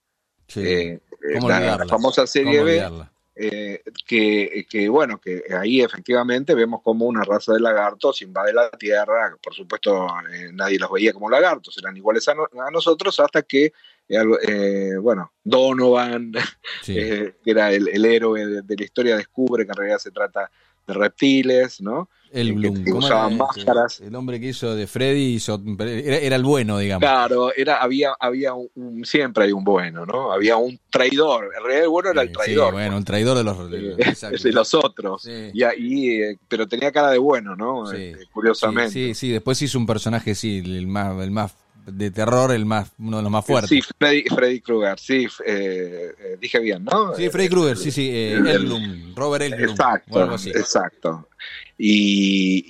Sí. 0.47 0.61
eh, 0.65 0.99
¿Cómo 1.35 1.49
la, 1.49 1.85
famosa 1.87 2.25
serie 2.25 2.59
¿Cómo 2.59 2.65
B, 2.65 3.07
eh, 3.35 3.81
que, 4.05 4.65
que, 4.69 4.89
bueno, 4.89 5.19
que 5.21 5.43
ahí 5.57 5.81
efectivamente 5.81 6.53
vemos 6.55 6.81
como 6.81 7.05
una 7.05 7.23
raza 7.23 7.53
de 7.53 7.59
lagartos 7.59 8.21
invade 8.21 8.51
la 8.53 8.69
Tierra. 8.71 9.35
Por 9.41 9.53
supuesto, 9.53 10.07
eh, 10.33 10.49
nadie 10.51 10.77
los 10.79 10.91
veía 10.91 11.13
como 11.13 11.29
lagartos, 11.29 11.77
eran 11.77 11.95
iguales 11.95 12.27
a, 12.27 12.33
no- 12.33 12.47
a 12.65 12.71
nosotros, 12.71 13.19
hasta 13.19 13.43
que, 13.43 13.65
eh, 14.09 14.23
eh, 14.47 14.95
bueno, 14.99 15.31
Donovan, 15.43 16.31
Sí. 16.83 16.95
eh, 16.97 17.35
que 17.43 17.51
era 17.51 17.71
el, 17.71 17.87
el 17.89 18.05
héroe 18.05 18.45
de, 18.45 18.61
de 18.63 18.75
la 18.75 18.83
historia, 18.83 19.15
descubre 19.15 19.65
que 19.65 19.71
en 19.71 19.77
realidad 19.77 19.99
se 19.99 20.11
trata 20.11 20.49
de 20.87 20.93
reptiles, 20.93 21.79
¿no? 21.81 22.09
El 22.31 22.53
Bloom. 22.53 22.83
que 22.83 22.91
¿Cómo 22.91 23.05
usaban 23.05 23.37
máscaras. 23.37 23.99
El 24.01 24.15
hombre 24.15 24.39
que 24.39 24.47
hizo 24.49 24.75
de 24.75 24.85
Freddy 24.87 25.35
hizo, 25.35 25.61
era, 25.79 26.17
era 26.17 26.35
el 26.35 26.43
bueno, 26.43 26.77
digamos. 26.77 27.01
Claro, 27.01 27.51
era, 27.55 27.77
había, 27.77 28.11
había 28.19 28.53
un, 28.53 28.69
un- 28.75 29.05
siempre 29.05 29.45
hay 29.45 29.51
un 29.51 29.63
bueno, 29.63 30.05
¿no? 30.05 30.31
Había 30.31 30.57
un 30.57 30.79
traidor. 30.89 31.45
En 31.57 31.63
realidad 31.63 31.83
el 31.83 31.89
bueno 31.89 32.09
era 32.11 32.21
el 32.21 32.27
Sí, 32.29 32.33
traidor. 32.33 32.73
bueno, 32.73 32.97
el 32.97 33.05
traidor 33.05 33.37
de 33.37 33.43
los, 33.43 33.69
de- 33.71 34.51
los 34.51 34.73
otros. 34.73 35.21
Sí. 35.23 35.51
Y 35.53 35.63
ahí, 35.63 36.09
eh, 36.21 36.37
pero 36.47 36.67
tenía 36.67 36.91
cara 36.91 37.11
de 37.11 37.17
bueno, 37.17 37.55
¿no? 37.55 37.85
Sí. 37.87 37.97
Este, 37.97 38.25
curiosamente. 38.27 38.91
Sí, 38.91 39.07
sí, 39.09 39.13
sí, 39.15 39.29
después 39.31 39.61
hizo 39.61 39.77
un 39.77 39.85
personaje, 39.85 40.35
sí, 40.35 40.59
el 40.65 40.87
más, 40.87 41.19
el 41.21 41.31
más 41.31 41.53
de 41.85 42.11
terror, 42.11 42.51
el 42.51 42.65
más, 42.65 42.91
uno 42.99 43.17
de 43.17 43.23
los 43.23 43.31
más 43.31 43.45
fuertes. 43.45 43.69
Sí, 43.69 43.81
Freddy, 43.97 44.23
Freddy 44.23 44.61
Krueger, 44.61 44.99
sí, 44.99 45.27
eh, 45.45 46.11
eh, 46.19 46.37
dije 46.39 46.59
bien, 46.59 46.85
¿no? 46.85 47.15
Sí, 47.15 47.29
Freddy 47.29 47.49
Krueger, 47.49 47.77
sí, 47.77 47.91
sí, 47.91 48.09
eh, 48.11 48.33
Elblum, 48.37 49.15
Robert 49.15 49.43
Elblum, 49.45 49.69
o 49.69 49.71
Exacto, 49.71 50.19
algo 50.21 50.35
así. 50.35 50.49
exacto. 50.49 51.29
Y, 51.77 52.63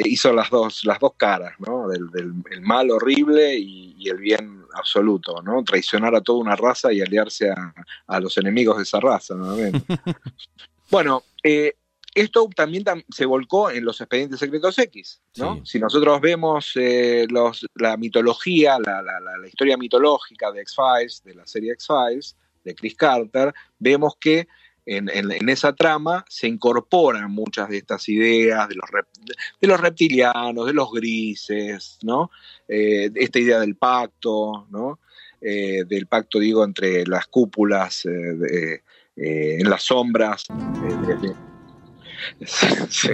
y 0.00 0.08
hizo 0.12 0.32
las 0.32 0.50
dos, 0.50 0.84
las 0.84 0.98
dos 0.98 1.12
caras, 1.16 1.54
¿no? 1.60 1.88
Del, 1.88 2.10
del- 2.10 2.32
el 2.50 2.60
mal 2.60 2.90
horrible 2.90 3.56
y, 3.56 3.94
y 3.98 4.08
el 4.08 4.18
bien 4.18 4.62
absoluto, 4.74 5.40
¿no? 5.42 5.62
Traicionar 5.62 6.14
a 6.14 6.20
toda 6.20 6.40
una 6.40 6.56
raza 6.56 6.92
y 6.92 7.00
aliarse 7.00 7.50
a, 7.50 7.72
a 8.06 8.20
los 8.20 8.36
enemigos 8.38 8.76
de 8.78 8.82
esa 8.82 8.98
raza, 9.00 9.34
nuevamente. 9.34 9.80
bueno, 10.90 11.22
eh, 11.42 11.74
esto 12.14 12.48
también 12.54 12.84
tam- 12.84 13.04
se 13.10 13.24
volcó 13.26 13.70
en 13.70 13.84
los 13.84 14.00
expedientes 14.00 14.38
secretos 14.40 14.78
X, 14.78 15.22
¿no? 15.38 15.56
Sí. 15.56 15.60
Si 15.64 15.78
nosotros 15.78 16.20
vemos 16.20 16.72
eh, 16.76 17.26
los, 17.30 17.66
la 17.74 17.96
mitología, 17.96 18.78
la, 18.84 19.02
la- 19.02 19.20
la- 19.20 19.38
la 19.38 19.48
historia 19.48 19.76
mitológica 19.76 20.50
de 20.52 20.60
X-Files, 20.62 21.22
de 21.24 21.34
la 21.34 21.46
serie 21.46 21.72
X-Files, 21.72 22.36
de 22.64 22.74
Chris 22.74 22.94
Carter, 22.96 23.52
vemos 23.78 24.14
que 24.20 24.46
en, 24.84 25.08
en- 25.08 25.30
en 25.30 25.48
esa 25.48 25.72
trama 25.74 26.24
se 26.28 26.48
incorporan 26.48 27.30
muchas 27.30 27.68
de 27.68 27.78
estas 27.78 28.08
ideas 28.08 28.68
de 28.68 28.74
los, 28.74 28.90
rep- 28.90 29.36
de 29.60 29.68
los 29.68 29.80
reptilianos, 29.80 30.66
de 30.66 30.72
los 30.72 30.90
grises, 30.92 31.98
¿no? 32.02 32.30
Eh, 32.68 33.10
esta 33.14 33.38
idea 33.38 33.60
del 33.60 33.76
pacto, 33.76 34.66
¿no? 34.70 34.98
Eh, 35.40 35.84
del 35.86 36.06
pacto, 36.06 36.38
digo, 36.38 36.64
entre 36.64 37.06
las 37.06 37.26
cúpulas 37.26 38.04
eh, 38.06 38.10
de- 38.10 38.82
en 39.14 39.68
las 39.70 39.82
sombras. 39.82 40.44
de- 40.48 41.51
Sí. 42.88 43.10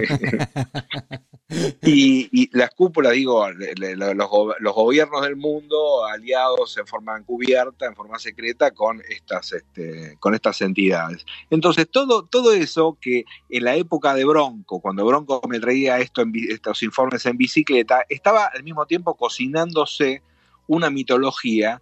y, 1.81 2.29
y 2.31 2.57
las 2.57 2.69
cúpulas, 2.75 3.13
digo, 3.13 3.49
los, 3.49 4.55
los 4.59 4.75
gobiernos 4.75 5.23
del 5.23 5.35
mundo 5.35 6.05
aliados 6.05 6.77
en 6.77 6.85
forma 6.85 7.17
encubierta, 7.17 7.87
en 7.87 7.95
forma 7.95 8.19
secreta, 8.19 8.71
con 8.71 9.01
estas, 9.09 9.53
este, 9.53 10.15
con 10.19 10.35
estas 10.35 10.61
entidades. 10.61 11.25
Entonces, 11.49 11.87
todo, 11.89 12.25
todo 12.25 12.53
eso 12.53 12.97
que 13.01 13.25
en 13.49 13.63
la 13.63 13.75
época 13.75 14.13
de 14.13 14.25
Bronco, 14.25 14.79
cuando 14.79 15.05
Bronco 15.05 15.41
me 15.49 15.59
traía 15.59 15.97
esto 15.99 16.21
en 16.21 16.33
estos 16.49 16.83
informes 16.83 17.25
en 17.25 17.37
bicicleta, 17.37 18.05
estaba 18.09 18.45
al 18.45 18.63
mismo 18.63 18.85
tiempo 18.85 19.15
cocinándose 19.15 20.21
una 20.67 20.91
mitología, 20.91 21.81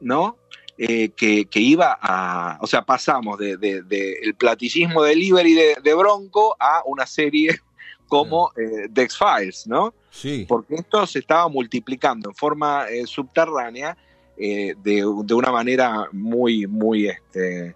¿no? 0.00 0.36
Eh, 0.78 1.08
que, 1.16 1.46
que 1.46 1.58
iba 1.60 1.98
a. 2.00 2.58
O 2.60 2.66
sea, 2.66 2.82
pasamos 2.82 3.38
de, 3.38 3.56
de- 3.56 3.82
de 3.82 4.12
el 4.22 4.34
platillismo 4.34 5.02
delivery 5.02 5.54
de, 5.54 5.76
de 5.82 5.94
Bronco 5.94 6.54
a 6.60 6.82
una 6.84 7.06
serie 7.06 7.58
como 8.08 8.50
eh, 8.58 8.86
The 8.92 9.02
X-Files, 9.04 9.66
¿no? 9.66 9.94
Sí, 10.10 10.44
Porque 10.48 10.74
esto 10.76 11.06
se 11.06 11.18
estaba 11.20 11.48
multiplicando 11.48 12.28
en 12.28 12.34
forma 12.36 12.86
eh, 12.90 13.06
subterránea 13.06 13.96
eh, 14.36 14.74
de, 14.82 14.96
de 15.24 15.34
una 15.34 15.50
manera 15.50 16.08
muy, 16.12 16.66
muy, 16.66 17.08
este, 17.08 17.74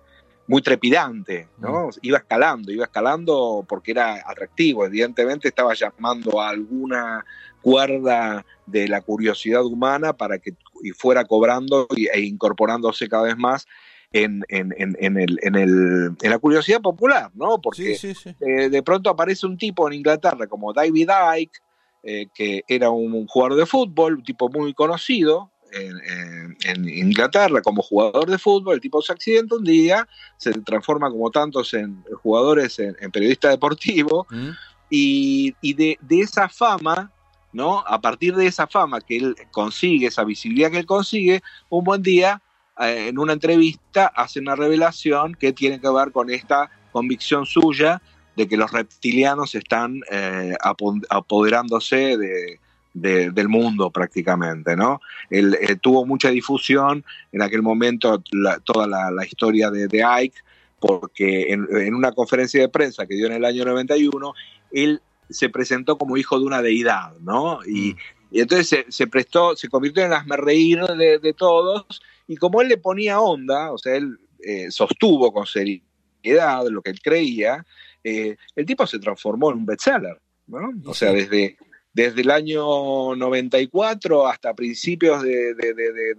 muy 0.51 0.63
trepidante, 0.63 1.49
¿no? 1.59 1.91
Iba 2.03 2.19
escalando, 2.19 2.73
iba 2.73 2.85
escalando 2.85 3.65
porque 3.69 3.93
era 3.93 4.15
atractivo, 4.27 4.85
evidentemente 4.85 5.47
estaba 5.49 5.75
llamando 5.75 6.41
a 6.41 6.49
alguna 6.49 7.25
cuerda 7.63 8.45
de 8.67 8.89
la 8.89 9.01
curiosidad 9.01 9.65
humana 9.65 10.13
para 10.13 10.39
que 10.39 10.55
y 10.83 10.91
fuera 10.91 11.25
cobrando 11.25 11.87
y- 11.95 12.09
e 12.09 12.21
incorporándose 12.23 13.09
cada 13.09 13.25
vez 13.25 13.37
más 13.37 13.67
en, 14.13 14.43
en, 14.49 14.75
en, 14.77 14.97
en 14.99 15.17
el, 15.19 15.39
en, 15.43 15.55
el, 15.55 16.17
en 16.21 16.31
la 16.31 16.39
curiosidad 16.39 16.81
popular, 16.81 17.31
¿no? 17.35 17.61
Porque 17.61 17.95
sí, 17.95 18.15
sí, 18.15 18.15
sí. 18.15 18.35
eh, 18.41 18.69
de 18.71 18.83
pronto 18.83 19.09
aparece 19.09 19.47
un 19.47 19.57
tipo 19.57 19.87
en 19.87 19.95
Inglaterra 19.95 20.47
como 20.49 20.73
David 20.73 21.11
Icke, 21.39 21.59
eh, 22.03 22.27
que 22.35 22.63
era 22.67 22.91
un, 22.91 23.13
un 23.15 23.27
jugador 23.29 23.57
de 23.57 23.67
fútbol, 23.67 24.17
un 24.17 24.25
tipo 24.25 24.49
muy 24.49 24.75
conocido 24.75 25.53
en, 25.73 25.99
en- 26.05 26.57
en 26.65 26.89
Inglaterra 26.89 27.63
como 27.63 27.83
jugador 27.83 28.29
de 28.31 28.39
fútbol. 28.39 28.75
El 28.75 28.81
tipo 28.81 29.01
se 29.03 29.13
accidenta 29.13 29.57
un 29.57 29.65
día, 29.65 30.07
se 30.37 30.53
transforma 30.63 31.11
como 31.11 31.31
tantos 31.31 31.75
en 31.75 32.03
jugadores 32.23 32.79
en, 32.79 32.97
en 33.01 33.11
periodista 33.11 33.49
deportivo 33.49 34.27
¿Mm? 34.31 34.49
y, 34.91 35.55
y 35.61 35.75
de, 35.75 35.99
de 36.01 36.21
esa 36.21 36.49
fama, 36.49 37.11
¿no? 37.53 37.81
A 37.87 38.01
partir 38.01 38.35
de 38.37 38.47
esa 38.47 38.67
fama 38.67 39.01
que 39.01 39.17
él 39.17 39.35
consigue, 39.51 40.07
esa 40.09 40.25
visibilidad 40.25 40.71
que 40.71 40.79
él 40.79 40.87
consigue, 40.87 41.43
un 41.69 41.85
buen 41.85 42.03
día, 42.03 42.43
eh, 42.79 43.07
en 43.09 43.19
una 43.19 43.33
entrevista, 43.33 44.07
hace 44.07 44.41
una 44.41 44.57
revelación 44.57 45.35
que 45.35 45.53
tiene 45.53 45.81
que 45.81 45.89
ver 45.91 46.13
con 46.13 46.31
esta 46.31 46.71
convicción 46.93 47.47
suya 47.47 48.01
de 48.37 48.49
que 48.49 48.57
los 48.57 48.71
reptilianos 48.73 49.55
están 49.55 50.01
eh, 50.11 50.55
apo- 50.63 51.01
apoderándose 51.11 52.17
de, 52.17 52.61
de- 52.95 53.31
del 53.31 53.49
mundo 53.49 53.91
prácticamente, 53.91 54.77
¿no? 54.77 55.01
Él 55.31 55.57
eh, 55.61 55.77
tuvo 55.77 56.05
mucha 56.07 56.31
difusión 56.31 57.05
en 57.33 57.43
aquel 57.43 57.63
momento 57.63 58.23
la- 58.33 58.59
toda 58.61 58.87
la, 58.87 59.11
la 59.11 59.25
historia 59.25 59.71
de, 59.71 59.87
de 59.89 60.03
Ike, 60.05 60.39
porque 60.81 61.53
en, 61.53 61.67
en 61.71 61.95
una 61.95 62.13
conferencia 62.13 62.61
de 62.61 62.69
prensa 62.69 63.07
que 63.07 63.15
dio 63.15 63.27
en 63.27 63.33
el 63.35 63.45
año 63.45 63.65
91, 63.65 64.33
él 64.73 65.01
se 65.29 65.49
presentó 65.49 65.97
como 65.99 66.17
hijo 66.17 66.39
de 66.39 66.47
una 66.47 66.63
deidad, 66.63 67.13
¿no? 67.21 67.61
Y, 67.67 67.97
y 68.33 68.41
entonces 68.41 68.69
se, 68.69 68.87
se 68.89 69.07
prestó, 69.07 69.55
se 69.57 69.69
convirtió 69.69 70.05
en 70.05 70.13
el 70.13 70.39
reír 70.39 70.81
de, 70.83 71.19
de 71.19 71.33
todos, 71.35 71.85
y 72.27 72.37
como 72.37 72.61
él 72.63 72.69
le 72.69 72.79
ponía 72.79 73.21
onda, 73.21 73.73
o 73.73 73.79
sea, 73.79 73.95
él 73.97 74.19
eh, 74.43 74.71
sostuvo 74.71 75.33
con 75.33 75.47
seriedad 75.47 76.67
lo 76.69 76.83
que 76.83 76.91
él 76.91 77.01
creía, 77.03 77.65
eh, 78.03 78.37
el 78.57 78.67
tipo 78.67 78.87
se 78.87 78.99
transformó 78.99 79.51
en 79.51 79.59
un 79.59 79.67
bestseller, 79.67 80.19
¿no? 80.47 80.71
O 80.87 80.95
sea, 80.95 81.13
desde, 81.13 81.59
desde 81.93 82.21
el 82.21 82.31
año 82.31 83.17
94 83.17 84.27
hasta 84.27 84.55
principios 84.55 85.23
de, 85.23 85.55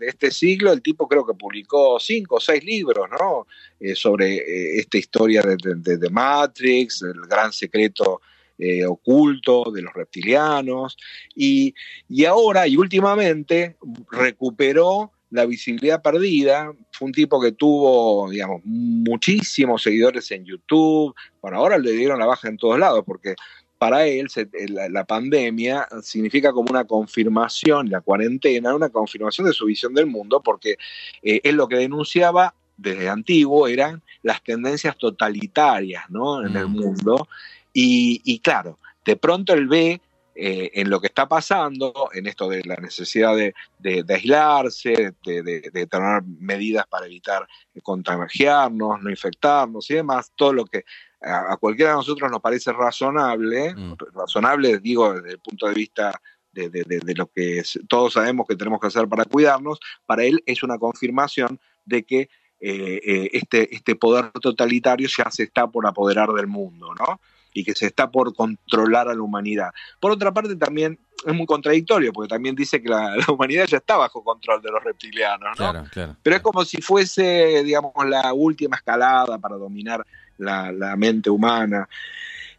este 0.01 0.31
siglo, 0.31 0.73
el 0.73 0.81
tipo 0.81 1.07
creo 1.07 1.25
que 1.25 1.33
publicó 1.33 1.99
cinco 1.99 2.35
o 2.35 2.39
seis 2.39 2.63
libros, 2.63 3.07
¿no? 3.09 3.47
Eh, 3.79 3.95
sobre 3.95 4.35
eh, 4.35 4.79
esta 4.79 4.97
historia 4.97 5.41
de 5.41 6.09
Matrix, 6.09 7.03
el 7.03 7.21
gran 7.21 7.53
secreto 7.53 8.21
eh, 8.63 8.85
oculto 8.85 9.71
de 9.71 9.81
los 9.81 9.93
reptilianos, 9.93 10.95
y, 11.35 11.73
y 12.07 12.25
ahora 12.25 12.67
y 12.67 12.77
últimamente 12.77 13.75
recuperó 14.11 15.11
la 15.31 15.45
visibilidad 15.45 16.01
perdida. 16.01 16.71
Fue 16.91 17.07
un 17.07 17.11
tipo 17.11 17.41
que 17.41 17.53
tuvo, 17.53 18.29
digamos, 18.29 18.61
muchísimos 18.63 19.81
seguidores 19.81 20.29
en 20.29 20.45
YouTube. 20.45 21.15
Bueno, 21.41 21.57
ahora 21.57 21.79
le 21.79 21.91
dieron 21.93 22.19
la 22.19 22.27
baja 22.27 22.49
en 22.49 22.57
todos 22.57 22.77
lados 22.77 23.03
porque 23.03 23.35
para 23.81 24.05
él 24.05 24.29
se- 24.29 24.47
la, 24.69 24.87
la 24.89 25.05
pandemia 25.05 25.87
significa 26.03 26.51
como 26.53 26.69
una 26.69 26.85
confirmación, 26.85 27.89
la 27.89 28.01
cuarentena, 28.01 28.75
una 28.75 28.89
confirmación 28.89 29.47
de 29.47 29.53
su 29.53 29.65
visión 29.65 29.95
del 29.95 30.05
mundo, 30.05 30.39
porque 30.39 30.75
eh, 31.23 31.41
él 31.43 31.55
lo 31.55 31.67
que 31.67 31.77
denunciaba 31.77 32.53
desde 32.77 33.09
antiguo 33.09 33.67
eran 33.67 34.03
las 34.21 34.43
tendencias 34.43 34.95
totalitarias 34.99 36.03
¿no? 36.11 36.45
en 36.45 36.55
el 36.55 36.67
Mm. 36.67 36.71
mundo. 36.79 37.27
Y, 37.73 38.21
y 38.23 38.37
claro, 38.37 38.77
de 39.03 39.15
pronto 39.15 39.51
él 39.55 39.67
ve 39.67 39.99
eh, 40.35 40.69
en 40.75 40.89
lo 40.91 41.01
que 41.01 41.07
está 41.07 41.27
pasando, 41.27 41.91
en 42.13 42.27
esto 42.27 42.47
de 42.49 42.61
la 42.63 42.75
necesidad 42.75 43.35
de, 43.35 43.55
de- 43.79 44.03
de 44.03 44.13
aislarse, 44.13 45.15
de, 45.25 45.41
de- 45.41 45.71
de 45.73 45.87
tener 45.87 46.21
medidas 46.39 46.85
para 46.87 47.07
evitar 47.07 47.47
contagiarnos, 47.81 49.01
no 49.01 49.09
infectarnos 49.09 49.89
y 49.89 49.95
demás, 49.95 50.31
todo 50.35 50.53
lo 50.53 50.65
que 50.65 50.83
a, 51.21 51.53
a 51.53 51.57
cualquiera 51.57 51.91
de 51.91 51.97
nosotros 51.97 52.29
nos 52.31 52.41
parece 52.41 52.71
razonable, 52.73 53.73
Mm. 53.75 53.93
razonable 54.13 54.79
digo 54.79 55.13
desde 55.13 55.31
el 55.31 55.39
punto 55.39 55.67
de 55.67 55.73
vista 55.73 56.19
de, 56.51 56.69
de- 56.69 56.83
de- 56.83 56.99
de 56.99 57.13
lo 57.15 57.27
que 57.27 57.63
todos 57.87 58.13
sabemos 58.13 58.45
que 58.47 58.55
tenemos 58.55 58.79
que 58.79 58.87
hacer 58.87 59.07
para 59.07 59.25
cuidarnos, 59.25 59.79
para 60.05 60.23
él 60.23 60.43
es 60.45 60.63
una 60.63 60.77
confirmación 60.77 61.59
de 61.85 62.03
que 62.03 62.29
eh, 62.63 63.01
eh, 63.03 63.29
este, 63.33 63.73
este 63.73 63.95
poder 63.95 64.29
totalitario 64.39 65.07
ya 65.07 65.31
se 65.31 65.43
está 65.43 65.65
por 65.67 65.87
apoderar 65.87 66.29
del 66.29 66.45
mundo, 66.47 66.93
¿no? 66.99 67.19
Y 67.53 67.63
que 67.63 67.73
se 67.73 67.87
está 67.87 68.11
por 68.11 68.33
controlar 68.35 69.09
a 69.09 69.15
la 69.15 69.21
humanidad. 69.21 69.71
Por 69.99 70.11
otra 70.11 70.31
parte, 70.31 70.55
también 70.55 70.99
es 71.25 71.33
muy 71.33 71.45
contradictorio, 71.47 72.13
porque 72.13 72.29
también 72.29 72.53
dice 72.55 72.81
que 72.81 72.87
la, 72.89 73.15
humanidad 73.29 73.65
ya 73.65 73.77
está 73.77 73.97
bajo 73.97 74.23
control 74.23 74.61
de 74.61 74.71
los 74.71 74.83
reptilianos, 74.83 75.59
¿no? 75.59 75.71
Claro, 75.71 75.87
claro. 75.91 76.15
Pero 76.21 76.35
es 76.35 76.41
como 76.43 76.63
si 76.63 76.81
fuese, 76.81 77.63
digamos, 77.63 77.93
la 78.05 78.31
última 78.33 78.75
escalada 78.77 79.37
para 79.39 79.55
dominar 79.55 80.05
la, 80.41 80.95
mente 80.97 81.29
humana. 81.29 81.87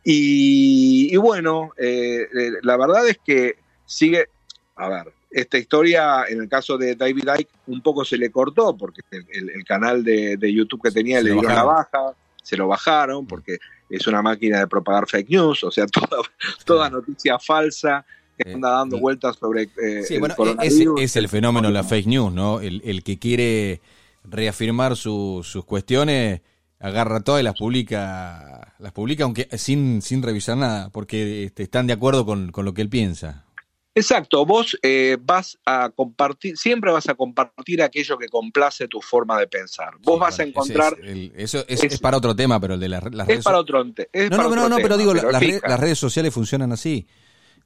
Y, 0.05 1.15
bueno, 1.17 1.73
eh, 1.77 2.23
eh, 2.23 2.51
la 2.63 2.77
verdad 2.77 3.09
es 3.09 3.19
que 3.25 3.57
sigue, 3.85 4.29
a 4.77 4.89
ver, 4.89 5.13
esta 5.31 5.59
historia, 5.59 6.25
en 6.29 6.41
el 6.41 6.49
caso 6.49 6.77
de 6.77 6.95
David 6.95 7.29
Icke, 7.39 7.51
un 7.69 7.81
poco 7.81 8.05
se 8.05 8.19
le 8.19 8.31
cortó 8.31 8.77
porque 8.77 9.01
el, 9.11 9.65
canal 9.65 10.05
de, 10.05 10.53
YouTube 10.53 10.83
que 10.83 10.91
tenía 10.91 11.23
le 11.23 11.33
dieron 11.33 11.55
la 11.55 11.65
baja, 11.65 12.15
se 12.43 12.57
lo 12.57 12.69
bajaron 12.69 13.27
porque 13.27 13.59
es 13.89 14.07
una 14.07 14.23
máquina 14.23 14.61
de 14.61 14.67
propagar 14.67 15.09
fake 15.09 15.31
news, 15.31 15.65
o 15.65 15.71
sea, 15.71 15.87
toda, 15.87 16.23
toda 16.65 16.91
noticia 16.91 17.39
falsa 17.39 18.05
que 18.37 18.53
anda 18.53 18.71
dando 18.71 18.99
vueltas 18.99 19.37
sobre 19.37 19.69
eh, 19.83 20.03
sí, 20.05 20.19
bueno, 20.19 20.35
es, 20.63 20.83
es, 20.99 21.17
el 21.17 21.29
fenómeno 21.29 21.69
de 21.69 21.75
la 21.75 21.85
fake 21.85 22.07
news, 22.07 22.33
¿no? 22.33 22.61
El, 22.61 23.03
que 23.03 23.19
quiere 23.19 23.81
reafirmar 24.25 24.97
sus 24.97 25.65
cuestiones 25.67 26.41
agarra 26.83 27.21
todas 27.21 27.41
y 27.41 27.45
las 27.45 27.55
publica, 27.55 28.75
las 28.79 28.93
publica 28.93 29.25
aunque 29.25 29.49
sin, 29.57 30.03
sin 30.03 30.23
revisar 30.23 30.57
nada, 30.57 30.91
porque 30.91 31.45
este, 31.45 31.63
están 31.63 31.87
de 31.87 31.93
acuerdo 31.93 32.27
con, 32.27 32.51
con 32.51 32.65
lo 32.65 32.75
que 32.75 32.83
él 32.83 32.89
piensa. 32.89 33.45
Exacto, 33.95 34.45
vos 34.47 34.77
eh, 34.83 35.19
vas 35.21 35.59
a 35.67 35.91
compartir, 35.91 36.57
siempre 36.57 36.91
vas 36.91 37.09
a 37.09 37.15
compartir 37.15 37.83
aquello 37.83 38.17
que 38.17 38.29
complace 38.29 38.89
tu 38.89 39.01
forma 39.01 39.39
de 39.39 39.47
pensar. 39.47 39.93
Vos 40.01 40.19
vas 40.19 40.41
a 40.41 40.45
encontrar... 40.45 40.97
eso 41.37 41.65
es, 41.69 42.01
para 42.01 42.17
otro 42.17 42.35
tema, 42.35 42.59
pero 42.59 42.75
el 42.75 42.81
de 42.81 42.89
las, 42.89 43.03
redes... 43.03 43.39
Es 43.39 43.45
para 43.45 43.59
otro, 43.59 43.85
es 44.13 44.31
no, 44.31 44.49
no, 44.49 44.69
no, 44.69 44.77
pero 44.77 44.97
digo, 44.97 45.13
las, 45.15 45.81
redes 45.81 45.99
sociales 45.99 46.33
funcionan 46.33 46.73
así. 46.73 47.07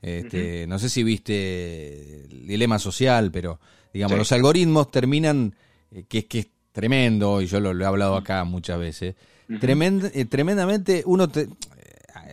Este, 0.02 0.66
No 0.66 0.78
sé 0.78 0.88
si 0.88 1.04
viste 1.04 2.24
el 2.24 2.46
dilema 2.46 2.78
social, 2.80 3.30
pero 3.30 3.60
digamos, 3.92 4.18
los 4.18 4.32
algoritmos 4.32 4.90
terminan, 4.90 5.54
eh, 5.92 6.04
que, 6.08 6.18
es 6.18 6.24
que 6.26 6.38
es 6.40 6.48
tremendo, 6.76 7.40
y 7.40 7.46
yo 7.46 7.58
lo, 7.58 7.72
he 7.72 7.86
hablado 7.86 8.16
acá 8.16 8.44
muchas 8.44 8.78
veces, 8.78 9.14
eh, 9.48 10.26
tremendamente 10.26 11.02
uno 11.06 11.26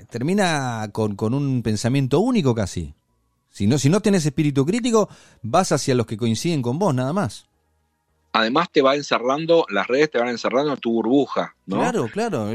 termina 0.09 0.89
con, 0.91 1.15
con 1.15 1.33
un 1.33 1.63
pensamiento 1.63 2.19
único 2.19 2.53
casi. 2.53 2.93
Si 3.49 3.67
no, 3.67 3.77
si 3.77 3.87
no 3.87 4.01
tenés 4.01 4.25
espíritu 4.25 4.65
crítico, 4.65 5.07
vas 5.43 5.71
hacia 5.71 5.95
los 5.95 6.05
que 6.05 6.17
coinciden 6.17 6.61
con 6.61 6.77
vos, 6.77 6.93
nada 6.93 7.13
más. 7.13 7.45
Además 8.33 8.67
te 8.69 8.81
va 8.81 8.97
encerrando, 8.97 9.65
las 9.69 9.87
redes 9.87 10.11
te 10.11 10.17
van 10.17 10.27
encerrando 10.27 10.73
en 10.73 10.79
tu 10.79 10.91
burbuja, 10.91 11.55
¿no? 11.65 11.77
Claro, 11.77 12.09
claro, 12.11 12.47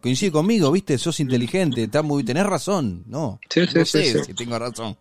coincide 0.00 0.32
conmigo, 0.32 0.72
viste, 0.72 0.96
sos 0.96 1.20
inteligente, 1.20 1.82
está 1.82 2.00
muy, 2.00 2.24
tenés 2.24 2.46
razón, 2.46 3.04
no, 3.06 3.40
sí, 3.50 3.66
sí, 3.66 3.78
no 3.78 3.84
sé 3.84 4.24
si 4.24 4.32
tengo 4.32 4.58
razón. 4.58 4.96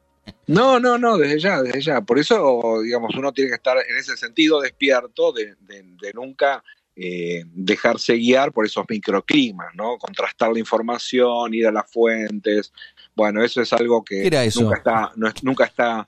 No, 0.48 0.80
no, 0.80 0.98
no, 0.98 1.18
desde 1.18 1.40
ya, 1.40 1.62
desde 1.62 1.82
ya. 1.82 2.02
Por 2.02 2.20
eso, 2.20 2.82
digamos, 2.84 3.16
uno 3.16 3.32
tiene 3.32 3.50
que 3.50 3.56
estar 3.56 3.78
en 3.78 3.98
ese 3.98 4.18
sentido 4.18 4.62
despierto 4.62 5.32
de, 5.32 5.56
de 5.60 6.14
nunca 6.14 6.64
eh, 6.96 7.44
dejarse 7.48 8.14
guiar 8.14 8.52
por 8.52 8.68
esos 8.68 8.86
microclimas, 8.88 9.74
¿no? 9.74 9.98
Contrastar 9.98 10.54
la 10.54 10.60
información, 10.60 11.52
ir 11.52 11.66
a 11.66 11.72
las 11.72 11.92
fuentes. 11.92 12.72
Bueno, 13.16 13.44
eso 13.44 13.64
es 13.64 13.74
algo 13.74 14.04
que 14.04 14.30
nunca 14.56 14.78
está, 14.78 15.12
nunca 15.42 15.66
está, 15.66 16.08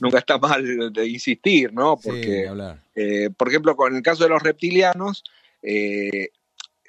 nunca 0.00 0.18
está 0.18 0.36
mal 0.36 0.92
de 0.92 1.06
insistir, 1.06 1.72
¿no? 1.72 1.96
Porque, 1.96 2.46
eh, 2.94 3.30
por 3.34 3.48
ejemplo, 3.48 3.74
con 3.74 3.96
el 3.96 4.02
caso 4.02 4.24
de 4.24 4.28
los 4.28 4.42
reptilianos, 4.42 5.24
eh, 5.62 6.28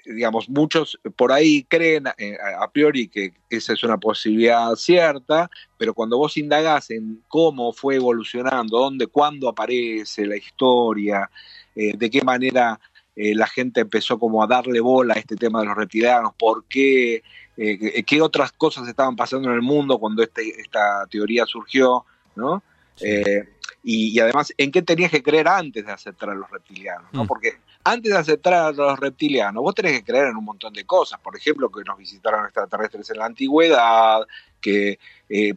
digamos, 0.05 0.49
muchos 0.49 0.99
por 1.15 1.31
ahí 1.31 1.63
creen 1.63 2.07
a 2.07 2.71
priori 2.71 3.07
que 3.07 3.33
esa 3.49 3.73
es 3.73 3.83
una 3.83 3.97
posibilidad 3.97 4.73
cierta, 4.75 5.49
pero 5.77 5.93
cuando 5.93 6.17
vos 6.17 6.37
indagás 6.37 6.89
en 6.91 7.21
cómo 7.27 7.73
fue 7.73 7.95
evolucionando, 7.95 8.79
dónde, 8.79 9.07
cuándo 9.07 9.49
aparece 9.49 10.25
la 10.25 10.37
historia, 10.37 11.29
de 11.75 12.09
qué 12.09 12.21
manera 12.23 12.79
eh, 13.21 13.35
la 13.35 13.47
gente 13.47 13.81
empezó 13.81 14.17
como 14.17 14.41
a 14.41 14.47
darle 14.47 14.79
bola 14.79 15.15
a 15.15 15.19
este 15.19 15.35
tema 15.35 15.59
de 15.59 15.65
los 15.65 15.75
reptilianos, 15.75 16.31
por 16.39 16.63
qué, 16.69 17.21
eh, 17.57 18.03
qué 18.03 18.21
otras 18.21 18.53
cosas 18.53 18.87
estaban 18.87 19.17
pasando 19.17 19.49
en 19.49 19.55
el 19.55 19.61
mundo 19.61 19.97
cuando 19.97 20.23
este, 20.23 20.61
esta 20.61 21.05
teoría 21.11 21.45
surgió, 21.45 22.05
¿no? 22.37 22.63
Eh, 23.01 23.43
y, 23.83 24.19
además, 24.19 24.53
¿en 24.57 24.71
qué 24.71 24.81
tenías 24.81 25.11
que 25.11 25.23
creer 25.23 25.47
antes 25.47 25.85
de 25.85 25.91
aceptar 25.91 26.29
a 26.29 26.35
los 26.35 26.49
reptilianos? 26.49 27.11
¿no? 27.13 27.23
Mm. 27.23 27.27
Porque 27.27 27.57
antes 27.83 28.11
de 28.11 28.17
aceptar 28.17 28.53
a 28.53 28.71
los 28.71 28.99
reptilianos, 28.99 29.63
vos 29.63 29.73
tenés 29.73 29.93
que 29.93 30.03
creer 30.03 30.27
en 30.27 30.37
un 30.37 30.45
montón 30.45 30.73
de 30.73 30.85
cosas. 30.85 31.19
Por 31.19 31.35
ejemplo, 31.35 31.71
que 31.71 31.83
nos 31.85 31.97
visitaron 31.97 32.45
extraterrestres 32.45 33.09
en 33.09 33.17
la 33.17 33.25
antigüedad, 33.25 34.21
que 34.59 34.99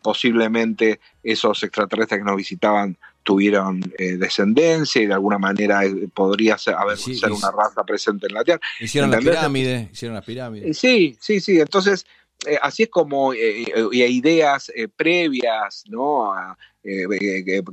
posiblemente 0.00 1.00
esos 1.22 1.62
extraterrestres 1.64 2.20
que 2.20 2.24
nos 2.24 2.36
visitaban 2.36 2.96
tuvieron 3.22 3.80
eh, 3.98 4.16
descendencia 4.16 5.00
y 5.02 5.06
de 5.06 5.14
alguna 5.14 5.38
manera 5.38 5.84
eh, 5.84 6.08
podría 6.12 6.58
ser, 6.58 6.74
haber 6.74 6.98
ser 6.98 7.30
una 7.30 7.50
raza 7.50 7.84
presente 7.84 8.26
en 8.26 8.34
la 8.34 8.44
Tierra. 8.44 8.60
Hicieron 8.80 9.10
las 9.10 9.20
pirámides, 9.20 9.92
hicieron 9.92 10.14
las 10.14 10.24
pirámides. 10.24 10.78
Sí, 10.78 11.16
sí, 11.20 11.40
sí. 11.40 11.60
Entonces, 11.60 12.06
eh, 12.46 12.58
así 12.60 12.84
es 12.84 12.88
como 12.88 13.34
ideas 13.34 14.72
previas, 14.96 15.84
¿no? 15.88 16.32
A, 16.32 16.56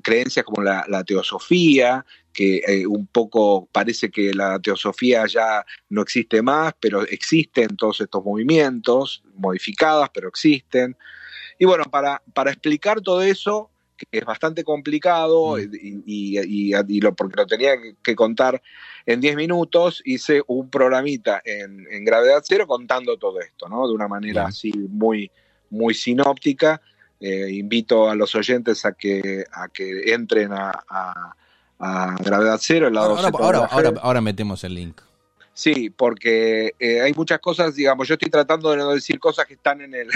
creencias 0.03 0.45
como 0.45 0.61
la, 0.61 1.03
teosofía, 1.03 2.05
que 2.31 2.85
un 2.87 3.07
poco 3.07 3.67
parece 3.71 4.11
que 4.11 4.33
la 4.35 4.59
teosofía 4.59 5.25
ya 5.25 5.65
no 5.89 6.03
existe 6.03 6.43
más, 6.43 6.73
pero 6.79 7.01
existen 7.01 7.75
todos 7.75 8.01
estos 8.01 8.23
movimientos, 8.23 9.23
modificadas, 9.33 10.11
pero 10.13 10.27
existen. 10.27 10.95
Y 11.57 11.65
bueno, 11.65 11.85
para, 11.85 12.21
para 12.33 12.51
explicar 12.51 13.01
todo 13.01 13.23
eso, 13.23 13.71
que 13.99 14.19
es 14.19 14.25
bastante 14.25 14.63
complicado 14.63 15.57
mm. 15.57 16.03
y, 16.05 17.01
lo, 17.01 17.13
porque 17.13 17.35
lo 17.35 17.45
tenía 17.45 17.71
que 18.01 18.15
contar 18.15 18.61
en 19.05 19.21
10 19.21 19.35
minutos, 19.35 20.01
hice 20.05 20.41
un 20.47 20.69
programita 20.69 21.41
en, 21.43 22.05
gravedad 22.05 22.41
cero 22.43 22.65
contando 22.67 23.17
todo 23.17 23.39
esto, 23.41 23.67
¿no? 23.67 23.87
De 23.87 23.93
una 23.93 24.07
manera 24.07 24.45
así 24.45 24.71
muy, 24.71 25.29
muy 25.69 25.93
sinóptica. 25.93 26.81
Eh, 27.19 27.49
invito 27.51 28.09
a 28.09 28.15
los 28.15 28.33
oyentes 28.35 28.85
a 28.85 28.93
que, 28.93 29.43
a 29.51 29.67
que 29.67 30.13
entren 30.13 30.51
a, 30.53 31.35
gravedad 32.19 32.59
cero. 32.61 32.89
ahora, 32.95 33.67
ahora, 33.69 33.93
ahora, 34.01 34.21
metemos 34.21 34.63
el 34.63 34.75
link. 34.75 35.01
Sí, 35.53 35.89
porque 35.89 36.73
eh, 36.79 37.01
hay 37.01 37.13
muchas 37.13 37.39
cosas, 37.39 37.75
digamos, 37.75 38.07
yo 38.07 38.13
estoy 38.13 38.29
tratando 38.29 38.71
de 38.71 38.77
no 38.77 38.91
decir 38.93 39.19
cosas 39.19 39.45
que 39.45 39.55
están 39.55 39.81
en 39.81 39.93
el, 39.93 40.09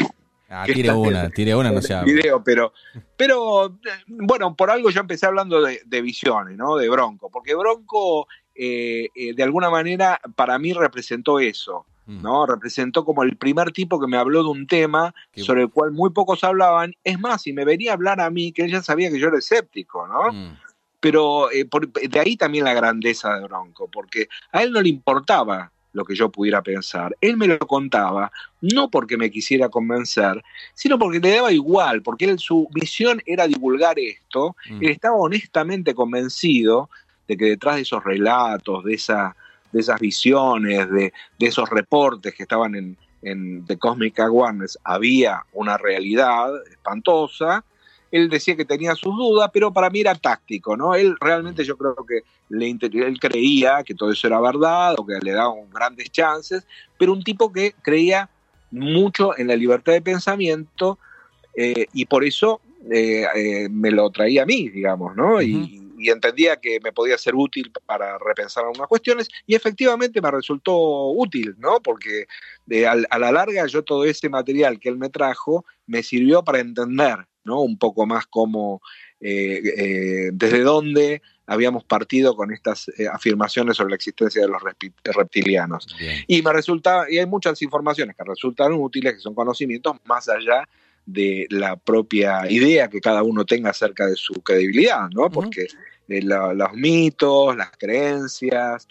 Ah, 0.56 0.66
tire 0.66 0.92
una, 0.92 1.30
tire 1.32 1.56
una, 1.56 1.72
no 1.72 1.82
se 1.82 2.00
Video, 2.04 2.44
pero, 2.44 2.74
pero 3.18 3.80
bueno, 4.08 4.56
por 4.56 4.70
algo 4.70 4.92
yo 4.92 5.02
empecé 5.02 5.26
hablando 5.26 5.62
de, 5.62 6.02
visiones, 6.02 6.56
¿no? 6.56 6.78
De 6.78 6.88
Bronco, 6.90 7.32
porque 7.32 7.56
Bronco 7.56 8.28
eh, 8.54 9.10
eh, 9.16 9.34
de 9.34 9.44
alguna 9.44 9.72
manera 9.72 10.22
para 10.36 10.60
mí 10.60 10.74
representó 10.74 11.40
eso, 11.40 11.88
mm. 12.06 12.22
¿no? 12.22 12.46
Representó 12.46 13.04
como 13.04 13.24
el 13.24 13.36
primer 13.36 13.72
tipo 13.72 14.00
que 14.00 14.06
me 14.06 14.18
habló 14.18 14.44
de 14.44 14.50
un 14.50 14.68
tema 14.68 15.16
sobre 15.36 15.64
el 15.64 15.70
cual 15.70 15.92
muy 15.92 16.12
pocos 16.12 16.44
hablaban. 16.44 16.94
Es 17.04 17.20
más, 17.20 17.48
y 17.48 17.54
me 17.54 17.66
venía 17.66 17.92
a 17.92 17.96
hablar 17.96 18.22
a 18.22 18.30
mí, 18.30 18.52
que 18.52 18.66
él 18.66 18.72
ya 18.72 18.84
sabía 18.84 19.10
que 19.10 19.20
yo 19.20 19.30
era 19.30 19.40
escéptico, 19.40 20.08
¿no? 20.08 20.32
Mm. 20.32 20.58
Pero 21.00 21.52
eh, 21.52 21.68
de 22.10 22.20
ahí 22.20 22.38
también 22.38 22.64
la 22.64 22.76
grandeza 22.76 23.34
de 23.34 23.44
Bronco, 23.44 23.90
porque 23.92 24.30
a 24.52 24.62
él 24.62 24.72
no 24.72 24.82
le 24.82 24.90
importaba 24.90 25.73
lo 25.94 26.04
que 26.06 26.16
yo 26.16 26.30
pudiera 26.30 26.62
pensar. 26.62 27.16
Él 27.22 27.38
me 27.38 27.48
lo 27.48 27.60
contaba, 27.60 28.32
no 28.62 28.90
porque 28.90 29.16
me 29.16 29.32
quisiera 29.32 29.70
convencer, 29.70 30.44
sino 30.74 31.00
porque 31.00 31.20
le 31.20 31.36
daba 31.36 31.52
igual, 31.52 32.02
porque 32.02 32.26
él, 32.26 32.40
su 32.40 32.68
misión 32.74 33.22
era 33.26 33.48
divulgar 33.48 33.98
esto. 34.00 34.56
Mm. 34.70 34.84
Él 34.84 34.90
estaba 34.90 35.16
honestamente 35.16 35.94
convencido 35.94 36.90
de 37.28 37.38
que 37.38 37.46
detrás 37.46 37.76
de 37.76 37.84
esos 37.84 38.04
relatos, 38.04 38.84
de, 38.84 38.96
esa, 38.96 39.36
de 39.72 39.80
esas 39.80 40.00
visiones, 40.00 40.90
de, 40.90 41.14
esos 41.40 41.70
reportes 41.70 42.34
que 42.34 42.44
estaban 42.44 42.76
en, 42.76 42.98
en 43.22 43.66
The 43.66 43.78
Cosmic 43.78 44.20
Awareness, 44.20 44.78
había 44.84 45.44
una 45.54 45.78
realidad 45.78 46.52
espantosa 46.72 47.64
él 48.14 48.30
decía 48.30 48.56
que 48.56 48.64
tenía 48.64 48.94
sus 48.94 49.18
dudas, 49.18 49.50
pero 49.52 49.74
para 49.74 49.90
mí 49.90 50.02
era 50.02 50.14
táctico, 50.14 50.78
¿no? 50.78 50.94
Él 50.94 51.16
realmente 51.20 51.64
yo 51.64 51.76
creo 51.76 51.96
que 51.96 52.22
le, 52.50 52.70
él 52.70 53.20
creía 53.20 53.84
que 53.84 53.96
todo 53.96 54.12
eso 54.12 54.28
era 54.28 54.40
verdad 54.40 54.94
o 55.00 55.06
que 55.06 55.18
le 55.20 55.32
daban 55.32 55.68
grandes 55.74 56.12
chances, 56.12 56.68
pero 57.00 57.12
un 57.12 57.24
tipo 57.24 57.52
que 57.52 57.74
creía 57.82 58.30
mucho 58.70 59.36
en 59.36 59.48
la 59.48 59.56
libertad 59.56 59.94
de 59.94 60.04
pensamiento 60.04 61.00
eh, 61.56 61.88
y 61.92 62.06
por 62.06 62.24
eso 62.24 62.62
eh, 62.92 63.26
eh, 63.34 63.70
me 63.70 63.90
lo 63.90 64.12
traía 64.12 64.44
a 64.44 64.46
mí, 64.46 64.70
digamos, 64.70 65.16
¿no? 65.16 65.42
y, 65.42 65.80
entendía 66.06 66.58
que 66.58 66.82
me 66.84 66.92
podía 66.92 67.18
ser 67.18 67.34
útil 67.34 67.72
para 67.86 68.18
repensar 68.18 68.66
algunas 68.66 68.90
cuestiones 68.90 69.30
y 69.48 69.56
efectivamente 69.56 70.22
me 70.22 70.30
resultó 70.32 71.12
útil, 71.12 71.56
¿no? 71.60 71.80
Porque 71.82 72.28
a 72.90 73.20
la 73.20 73.32
larga 73.32 73.66
yo 73.68 73.84
todo 73.84 74.04
ese 74.04 74.28
material 74.28 74.82
que 74.82 74.90
él 74.90 74.98
me 74.98 75.08
trajo 75.08 75.64
me 75.88 76.04
sirvió 76.04 76.44
para 76.44 76.60
entender 76.60 77.26
¿no? 77.44 77.62
Un 77.62 77.78
poco 77.78 78.06
más 78.06 78.26
como 78.28 78.82
eh, 79.20 79.62
eh, 79.78 80.30
desde 80.34 80.62
dónde 80.62 81.22
habíamos 81.46 81.84
partido 81.86 82.36
con 82.36 82.54
estas 82.54 82.90
eh, 82.98 83.08
afirmaciones 83.12 83.78
sobre 83.78 83.92
la 83.92 83.96
existencia 83.96 84.42
de 84.42 84.48
los 84.48 84.62
reptilianos. 85.04 85.88
Y 86.28 86.42
me 86.42 86.52
resulta, 86.52 87.06
y 87.10 87.20
hay 87.20 87.26
muchas 87.26 87.62
informaciones 87.62 88.16
que 88.18 88.24
resultan 88.24 88.74
útiles, 88.74 89.14
que 89.14 89.20
son 89.20 89.34
conocimientos 89.34 89.96
más 90.06 90.28
allá 90.30 90.68
de 91.06 91.48
la 91.50 91.76
propia 91.76 92.50
idea 92.50 92.90
que 92.90 93.02
cada 93.02 93.24
uno 93.24 93.46
tenga 93.46 93.72
acerca 93.72 94.08
de 94.08 94.16
su 94.16 94.34
credibilidad, 94.36 95.10
¿no? 95.10 95.30
Porque 95.30 95.68
los 96.08 96.74
mitos, 96.74 97.58
las 97.58 97.72
creencias 97.72 98.88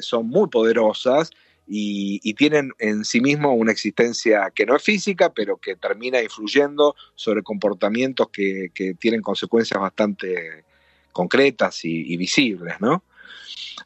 son 0.00 0.28
muy 0.28 0.48
poderosas 0.48 1.30
y, 1.70 2.34
tienen 2.34 2.72
en 2.78 3.04
sí 3.04 3.20
mismo 3.20 3.52
una 3.52 3.72
existencia 3.72 4.50
que 4.54 4.64
no 4.64 4.76
es 4.76 4.82
física, 4.82 5.30
pero 5.34 5.58
que 5.58 5.76
termina 5.76 6.22
influyendo 6.22 6.96
sobre 7.14 7.42
comportamientos 7.42 8.28
que, 8.30 8.70
tienen 8.98 9.20
consecuencias 9.20 9.78
bastante 9.78 10.64
concretas 11.12 11.84
y, 11.84 12.16
visibles, 12.16 12.80
¿no? 12.80 13.02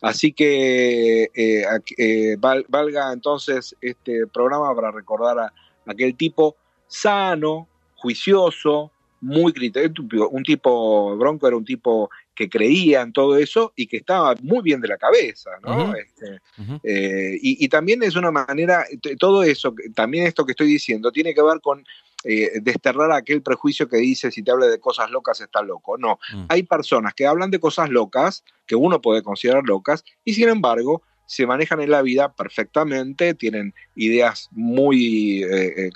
Así 0.00 0.32
que 0.32 1.30
eh, 1.34 2.36
valga 2.38 3.12
entonces 3.12 3.76
este 3.80 4.26
programa 4.26 4.74
para 4.74 4.90
recordar 4.90 5.38
a 5.38 5.52
aquel 5.86 6.16
tipo 6.16 6.56
sano, 6.86 7.68
juicioso, 7.96 8.90
muy 9.20 9.52
criterioso. 9.52 10.28
Un 10.30 10.42
tipo, 10.42 11.16
Bronco 11.16 11.46
era 11.46 11.56
un 11.56 11.64
tipo 11.64 12.10
que 12.34 12.48
creía 12.48 13.02
en 13.02 13.12
todo 13.12 13.36
eso 13.36 13.72
y 13.76 13.86
que 13.86 13.98
estaba 13.98 14.34
muy 14.42 14.62
bien 14.62 14.80
de 14.80 14.88
la 14.88 14.96
cabeza, 14.96 15.50
¿no? 15.62 15.94
Este, 15.94 16.40
eh, 16.82 17.38
y, 17.40 17.68
también 17.68 18.02
es 18.02 18.16
una 18.16 18.30
manera, 18.30 18.86
todo 19.18 19.42
eso, 19.42 19.74
también 19.94 20.26
esto 20.26 20.46
que 20.46 20.52
estoy 20.52 20.68
diciendo, 20.68 21.12
tiene 21.12 21.34
que 21.34 21.42
ver 21.42 21.60
con 21.60 21.84
eh, 22.24 22.60
desterrar 22.62 23.12
aquel 23.12 23.42
prejuicio 23.42 23.88
que 23.88 23.96
dice 23.98 24.30
si 24.30 24.42
te 24.42 24.50
habla 24.50 24.66
de 24.66 24.80
cosas 24.80 25.10
locas 25.10 25.40
está 25.40 25.62
loco. 25.62 25.98
No, 25.98 26.18
mm. 26.34 26.44
hay 26.48 26.62
personas 26.62 27.14
que 27.14 27.26
hablan 27.26 27.50
de 27.50 27.60
cosas 27.60 27.90
locas, 27.90 28.44
que 28.66 28.76
uno 28.76 29.00
puede 29.00 29.22
considerar 29.22 29.64
locas, 29.64 30.04
y 30.24 30.34
sin 30.34 30.48
embargo 30.48 31.02
se 31.26 31.46
manejan 31.46 31.80
en 31.80 31.90
la 31.90 32.02
vida 32.02 32.34
perfectamente, 32.34 33.34
tienen 33.34 33.74
ideas 33.94 34.48
muy 34.50 35.42
eh, 35.44 35.90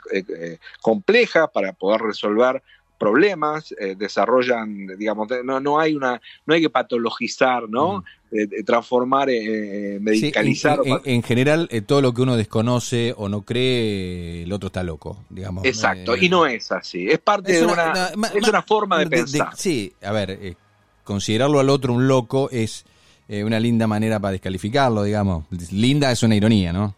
complejas 0.81 1.49
para 1.53 1.73
poder 1.75 2.01
resolver 2.01 2.63
problemas, 2.99 3.75
eh, 3.79 3.95
desarrollan, 3.97 4.87
digamos, 4.99 5.29
no, 5.45 5.61
no 5.61 5.79
hay 5.79 5.95
una, 5.95 6.21
no 6.47 6.55
hay 6.55 6.61
que 6.61 6.71
patologizar, 6.71 7.69
¿no? 7.69 8.05
Mm. 8.31 8.65
transformar, 8.65 9.31
eh, 9.31 9.99
medicalizar. 10.01 10.81
en, 11.05 11.23
general, 11.23 11.69
todo 11.87 12.03
lo 12.03 12.13
que 12.13 12.23
uno 12.23 12.37
desconoce 12.37 13.15
o 13.17 13.29
no 13.29 13.43
cree, 13.43 14.43
el 14.43 14.53
otro 14.53 14.67
está 14.69 14.83
loco, 14.83 15.25
digamos. 15.31 15.65
Exacto, 15.65 16.17
y 16.17 16.29
no 16.29 16.47
es 16.47 16.73
así, 16.73 17.09
es 17.09 17.19
parte 17.19 17.53
de 17.53 17.65
una, 17.65 18.11
es 18.35 18.49
una 18.49 18.63
forma 18.63 18.99
de, 18.99 19.07
pensar. 19.07 19.51
sí, 19.57 19.93
a 20.03 20.13
ver, 20.13 20.57
considerarlo 21.05 21.61
al 21.61 21.71
otro 21.71 21.93
un 21.93 22.09
loco 22.09 22.51
es 22.51 22.85
una 23.29 23.61
linda 23.61 23.87
manera 23.87 24.19
para 24.19 24.33
descalificarlo, 24.33 25.03
digamos. 25.03 25.47
Linda 25.71 26.11
es 26.11 26.23
una 26.23 26.35
ironía, 26.35 26.73
¿no? 26.73 26.95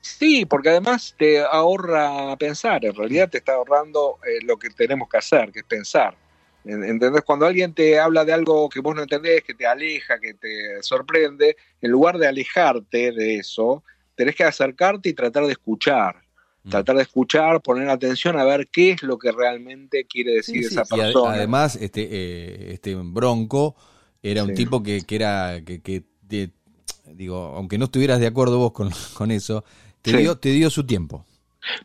Sí, 0.00 0.44
porque 0.46 0.70
además 0.70 1.14
te 1.18 1.40
ahorra 1.40 2.36
pensar, 2.36 2.84
en 2.84 2.94
realidad 2.94 3.28
te 3.28 3.38
está 3.38 3.54
ahorrando 3.54 4.18
eh, 4.24 4.44
lo 4.44 4.56
que 4.56 4.70
tenemos 4.70 5.08
que 5.08 5.18
hacer, 5.18 5.50
que 5.52 5.60
es 5.60 5.64
pensar. 5.64 6.16
¿Entendés? 6.64 7.22
Cuando 7.22 7.46
alguien 7.46 7.72
te 7.72 7.98
habla 7.98 8.24
de 8.24 8.32
algo 8.32 8.68
que 8.68 8.80
vos 8.80 8.94
no 8.94 9.02
entendés, 9.02 9.42
que 9.42 9.54
te 9.54 9.66
aleja, 9.66 10.18
que 10.20 10.34
te 10.34 10.82
sorprende, 10.82 11.56
en 11.80 11.90
lugar 11.90 12.18
de 12.18 12.26
alejarte 12.26 13.12
de 13.12 13.36
eso, 13.36 13.82
tenés 14.14 14.34
que 14.34 14.44
acercarte 14.44 15.08
y 15.08 15.14
tratar 15.14 15.46
de 15.46 15.52
escuchar. 15.52 16.16
Mm. 16.64 16.70
Tratar 16.70 16.96
de 16.96 17.02
escuchar, 17.02 17.62
poner 17.62 17.88
atención 17.88 18.38
a 18.38 18.44
ver 18.44 18.68
qué 18.68 18.90
es 18.90 19.02
lo 19.02 19.18
que 19.18 19.32
realmente 19.32 20.04
quiere 20.04 20.34
decir 20.34 20.64
esa 20.66 20.84
persona. 20.84 21.34
además, 21.34 21.76
este, 21.76 22.02
eh, 22.02 22.72
este 22.74 22.94
Bronco 22.96 23.74
era 24.22 24.44
un 24.44 24.52
tipo 24.52 24.82
que, 24.82 25.02
que 25.02 25.16
era, 25.16 25.62
que, 25.64 25.80
que 25.80 26.04
digo, 27.14 27.54
aunque 27.56 27.78
no 27.78 27.86
estuvieras 27.86 28.20
de 28.20 28.26
acuerdo 28.26 28.58
vos 28.58 28.72
con, 28.72 28.90
con 29.14 29.30
eso, 29.30 29.64
te, 30.12 30.18
dio, 30.18 30.38
te 30.38 30.50
dio 30.50 30.70
su 30.70 30.84
tiempo. 30.84 31.24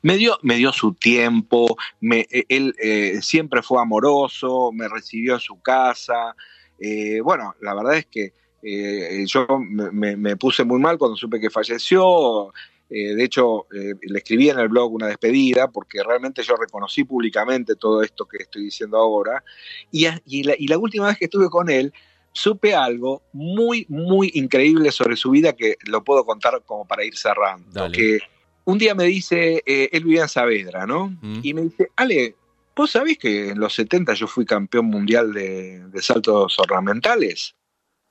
Me 0.02 0.18
dio, 0.18 0.38
me 0.42 0.56
dio 0.56 0.72
su 0.72 0.94
tiempo, 0.94 1.76
me, 2.00 2.26
e, 2.32 2.46
él 2.50 2.76
eh, 2.80 3.20
siempre 3.22 3.62
fue 3.62 3.82
amoroso, 3.82 4.72
me 4.72 4.88
recibió 4.88 5.34
en 5.34 5.40
su 5.40 5.62
casa. 5.62 6.36
Eh, 6.80 7.22
bueno, 7.22 7.56
la 7.62 7.74
verdad 7.74 7.98
es 7.98 8.06
que 8.06 8.34
eh, 8.62 9.26
yo 9.28 9.46
me, 9.60 10.38
puse 10.38 10.64
muy 10.64 10.80
mal 10.80 10.98
cuando 10.98 11.18
supe 11.18 11.40
que 11.40 11.50
falleció. 11.50 12.54
de 12.90 13.24
hecho, 13.24 13.66
le 13.72 14.18
escribí 14.20 14.50
en 14.50 14.60
el 14.60 14.70
blog 14.70 14.94
una 14.94 15.08
despedida 15.08 15.70
porque 15.70 16.04
realmente 16.04 16.44
yo 16.44 16.56
reconocí 16.56 17.04
públicamente 17.04 17.76
todo 17.76 18.04
esto 18.04 18.26
que 18.26 18.44
estoy 18.44 18.66
diciendo 18.66 18.98
ahora. 18.98 19.44
Y, 19.92 20.06
y, 20.26 20.44
la, 20.44 20.54
y 20.58 20.68
la 20.68 20.78
última 20.78 21.08
vez 21.08 21.18
que 21.18 21.26
estuve 21.26 21.50
con 21.50 21.70
él, 21.70 21.92
supe 22.34 22.76
algo 22.76 23.22
muy, 23.32 23.86
muy 23.88 24.32
increíble 24.34 24.92
sobre 24.92 25.16
su 25.16 25.32
vida 25.32 25.54
que 25.54 25.78
lo 25.86 26.04
puedo 26.04 26.26
contar 26.26 26.62
como 26.66 26.86
para 26.86 27.06
ir 27.06 27.16
cerrando. 27.16 27.92
Que 27.92 28.20
un 28.66 28.78
día 28.78 28.96
me 28.96 29.06
dice, 29.06 29.64
eh, 29.66 29.90
él 29.92 30.04
vivía 30.04 30.24
en 30.24 30.30
Saavedra, 30.30 30.86
¿no? 30.86 31.10
Mm. 31.22 31.40
Y 31.44 31.54
me 31.54 31.62
dice, 31.62 31.92
Ale, 31.96 32.36
¿vos 32.76 32.92
sabés 32.92 33.18
que 33.18 33.50
en 33.50 33.60
los 33.60 33.74
70 33.76 34.14
yo 34.14 34.28
fui 34.28 34.46
campeón 34.46 34.86
mundial 34.86 35.34
de, 35.34 35.84
saltos 36.02 36.58
ornamentales? 36.60 37.56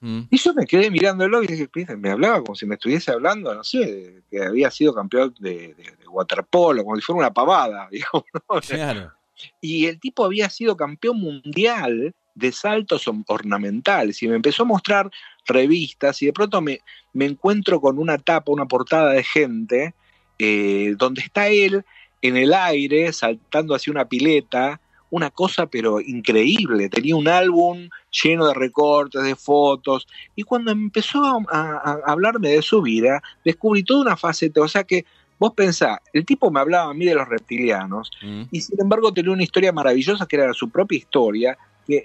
Mm. 0.01 0.23
Y 0.31 0.37
yo 0.37 0.55
me 0.55 0.67
quedé 0.67 0.91
mirándolo 0.91 1.43
y 1.43 1.47
dije, 1.49 1.69
me 1.97 2.11
hablaba 2.11 2.43
como 2.43 2.55
si 2.55 2.67
me 2.67 2.75
estuviese 2.77 3.11
hablando, 3.11 3.55
no 3.55 3.65
sé, 3.65 4.23
que 4.31 4.43
había 4.43 4.71
sido 4.71 4.95
campeón 4.95 5.35
de, 5.41 5.75
waterpolo, 6.09 6.85
como 6.85 6.97
si 6.97 7.03
fuera 7.03 7.19
una 7.19 7.35
pavada, 7.35 7.89
digamos. 7.91 8.25
Claro. 8.69 9.13
Y 9.61 9.87
el 9.87 9.99
tipo 9.99 10.25
había 10.25 10.49
sido 10.49 10.77
campeón 10.77 11.19
mundial 11.19 12.15
de 12.35 12.53
saltos 12.53 13.09
ornamentales. 13.27 14.23
Y 14.23 14.29
me 14.29 14.37
empezó 14.37 14.63
a 14.63 14.67
mostrar 14.67 15.11
revistas 15.47 16.23
y 16.23 16.27
de 16.27 16.33
pronto 16.33 16.61
me, 16.61 16.81
me 17.13 17.27
encuentro 17.27 17.81
con 17.81 17.99
una 17.99 18.19
tapa, 18.19 18.53
una 18.53 18.67
portada 18.67 19.13
de 19.13 19.25
gente 19.25 19.95
eh, 20.39 20.95
donde 20.97 21.21
está 21.23 21.49
él 21.49 21.85
en 22.21 22.37
el 22.37 22.55
aire 22.55 23.13
saltando 23.13 23.75
hacia 23.75 23.91
una 23.91 24.09
pileta, 24.09 24.81
una 25.11 25.31
cosa 25.31 25.67
pero 25.67 26.01
increíble, 26.01 26.89
tenía 26.89 27.17
un 27.17 27.29
álbum 27.29 27.89
lleno 28.11 28.47
de 28.47 28.55
recortes, 28.55 29.23
de 29.23 29.37
fotos 29.37 30.07
y 30.35 30.43
cuando 30.43 30.71
empezó 30.71 31.23
a, 31.51 31.99
hablarme 32.07 32.49
de 32.51 32.63
su 32.63 32.81
vida 32.81 33.23
descubrí 33.45 33.83
toda 33.83 34.03
una 34.03 34.17
faceta, 34.17 34.61
o 34.61 34.69
sea 34.69 34.85
que 34.85 35.05
Vos 35.39 35.55
pensás, 35.55 35.99
el 36.13 36.25
tipo 36.25 36.53
me 36.53 36.61
hablaba 36.61 36.93
a 36.93 36.95
mí 36.95 37.05
de 37.05 37.17
los 37.17 37.29
reptilianos 37.29 38.13
mm. 38.23 38.43
y 38.53 38.61
sin 38.61 38.81
embargo 38.81 39.13
tenía 39.13 39.33
una 39.33 39.43
historia 39.43 39.73
maravillosa 39.73 40.25
que 40.25 40.37
era 40.37 40.55
su 40.55 40.71
propia 40.71 40.99
historia, 40.99 41.59
que 41.85 42.05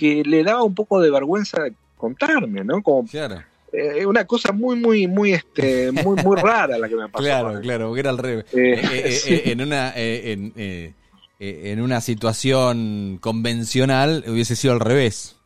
que 0.00 0.22
le 0.24 0.42
daba 0.42 0.62
un 0.62 0.74
poco 0.74 0.98
de 0.98 1.10
vergüenza 1.10 1.58
contarme, 1.98 2.64
¿no? 2.64 2.82
Como, 2.82 3.06
claro. 3.06 3.42
Eh, 3.70 4.06
una 4.06 4.24
cosa 4.24 4.50
muy, 4.50 4.76
muy, 4.76 5.06
muy, 5.06 5.34
este, 5.34 5.92
muy, 5.92 6.16
muy 6.24 6.36
rara 6.42 6.78
la 6.78 6.88
que 6.88 6.96
me 6.96 7.06
pasó. 7.10 7.22
Claro, 7.22 7.60
claro, 7.60 7.88
porque 7.88 8.00
era 8.00 8.10
al 8.10 8.16
revés. 8.16 8.46
Eh, 8.54 8.80
eh, 9.26 9.42
en 9.52 9.60
una, 9.60 9.92
en, 9.94 10.94
en 11.38 11.80
una 11.82 12.00
situación 12.00 13.18
convencional 13.20 14.24
hubiese 14.26 14.56
sido 14.56 14.72
al 14.72 14.80
revés. 14.80 15.36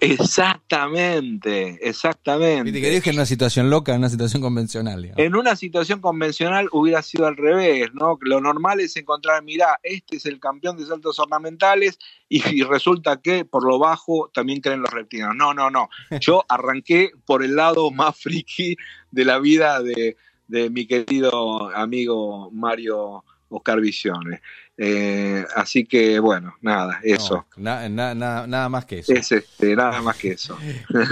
Exactamente, 0.00 1.78
exactamente. 1.80 2.72
Que 2.72 2.90
dije 2.90 3.10
en 3.10 3.16
una 3.16 3.24
situación 3.24 3.70
loca, 3.70 3.92
en 3.92 4.00
una 4.00 4.10
situación 4.10 4.42
convencional. 4.42 5.12
En 5.16 5.34
una 5.34 5.56
situación 5.56 6.00
convencional 6.00 6.68
hubiera 6.72 7.00
sido 7.02 7.26
al 7.26 7.36
revés, 7.36 7.88
¿no? 7.94 8.18
Lo 8.20 8.40
normal 8.40 8.80
es 8.80 8.96
encontrar, 8.96 9.42
mira, 9.42 9.78
este 9.82 10.16
es 10.16 10.26
el 10.26 10.40
campeón 10.40 10.76
de 10.76 10.84
saltos 10.84 11.18
ornamentales 11.18 11.98
y, 12.28 12.62
resulta 12.64 13.20
que 13.22 13.44
por 13.44 13.64
lo 13.64 13.78
bajo 13.78 14.30
también 14.34 14.60
creen 14.60 14.82
los 14.82 14.90
reptilianos. 14.90 15.36
No, 15.36 15.54
no, 15.54 15.70
no. 15.70 15.88
Yo 16.20 16.44
arranqué 16.48 17.12
por 17.24 17.42
el 17.42 17.56
lado 17.56 17.90
más 17.90 18.18
friki 18.18 18.76
de 19.10 19.24
la 19.24 19.38
vida 19.38 19.82
de, 19.82 20.16
de 20.48 20.68
mi 20.68 20.86
querido 20.86 21.74
amigo 21.74 22.50
Mario 22.52 23.24
Oscar 23.48 23.80
Visiones. 23.80 24.40
Eh, 24.78 25.42
así 25.54 25.86
que 25.86 26.18
bueno, 26.18 26.54
nada, 26.60 27.00
eso. 27.02 27.46
nada 27.56 28.68
más 28.68 28.84
que 28.84 28.98
eso. 28.98 29.12
Es 29.14 29.32
este, 29.32 29.74
nada 29.74 30.02
más 30.02 30.16
que 30.16 30.32
eso. 30.32 30.56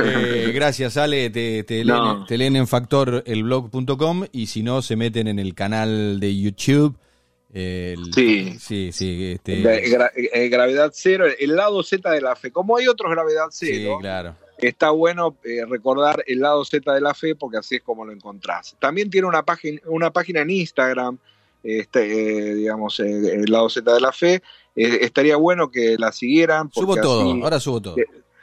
Eh, 0.06 0.52
gracias, 0.54 0.96
Ale. 0.96 1.30
Te, 1.30 1.84
leen, 1.84 2.56
en 2.56 2.66
factorelblog.com 2.66 4.26
y 4.32 4.46
si 4.46 4.62
no, 4.62 4.82
se 4.82 4.96
meten 4.96 5.28
en 5.28 5.38
el 5.38 5.54
canal 5.54 6.20
de 6.20 6.38
YouTube. 6.38 6.96
sí, 7.52 8.56
sí, 8.58 8.90
sí. 8.92 9.32
Este, 9.32 9.62
eh, 9.62 10.48
gravedad 10.48 10.90
cero, 10.94 11.26
el 11.38 11.56
lado 11.56 11.82
Z 11.82 12.10
de 12.10 12.20
la 12.20 12.36
fe. 12.36 12.50
Como 12.50 12.76
hay 12.76 12.88
otros 12.88 13.10
gravedad 13.10 13.46
cero. 13.50 13.98
claro. 14.00 14.36
Está 14.58 14.90
bueno 14.90 15.36
recordar 15.68 16.22
el 16.26 16.40
lado 16.40 16.64
Z 16.64 16.92
de 16.92 17.00
la 17.00 17.12
fe 17.12 17.34
porque 17.34 17.58
así 17.58 17.76
es 17.76 17.82
como 17.82 18.04
lo 18.04 18.12
encontrás. 18.12 18.76
También 18.78 19.10
tiene 19.10 19.26
una 19.26 19.42
página, 19.42 19.80
una 19.86 20.12
página 20.12 20.42
en 20.42 20.50
Instagram 20.50 21.18
este, 21.64 22.50
eh, 22.50 22.54
digamos, 22.54 23.00
eh, 23.00 23.34
el 23.34 23.50
lado 23.50 23.68
Z 23.68 23.92
de 23.92 24.00
la 24.00 24.12
fe. 24.12 24.34
Eh, 24.76 24.98
estaría 25.00 25.36
bueno 25.36 25.70
que 25.70 25.96
la 25.98 26.12
siguieran. 26.12 26.70
Subo 26.72 26.94
todo, 26.96 27.22
ahora 27.42 27.58
subo 27.58 27.80
todo. 27.80 27.96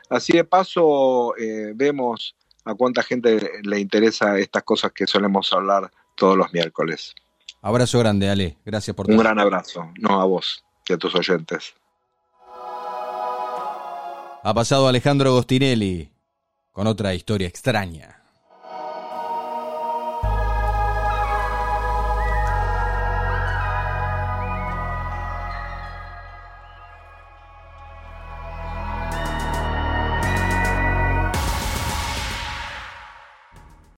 así 0.09 0.33
de 0.33 0.43
paso 0.43 1.33
vemos 1.75 2.35
a 2.65 2.75
cuánta 2.75 3.03
gente 3.03 3.51
le 3.63 3.79
interesa 3.79 4.37
estas 4.37 4.63
cosas 4.63 4.91
que 4.91 5.07
solemos 5.07 5.53
hablar 5.53 5.91
todos 6.15 6.37
los 6.37 6.51
miércoles. 6.51 7.13
Abrazo 7.61 7.99
grande, 7.99 8.29
Ale. 8.29 8.57
Gracias 8.65 8.95
por 8.95 9.05
todo. 9.05 9.15
Un 9.15 9.21
gran 9.21 9.39
abrazo, 9.39 9.91
no 9.99 10.19
a 10.19 10.25
vos 10.25 10.63
y 10.87 10.93
a 10.93 10.97
tus 10.97 11.13
oyentes. 11.15 11.75
Ha 14.43 14.53
pasado 14.55 14.87
Alejandro 14.87 15.33
Gostinelli 15.33 16.09
con 16.71 16.87
otra 16.87 17.13
historia 17.13 17.47
extraña. 17.47 18.20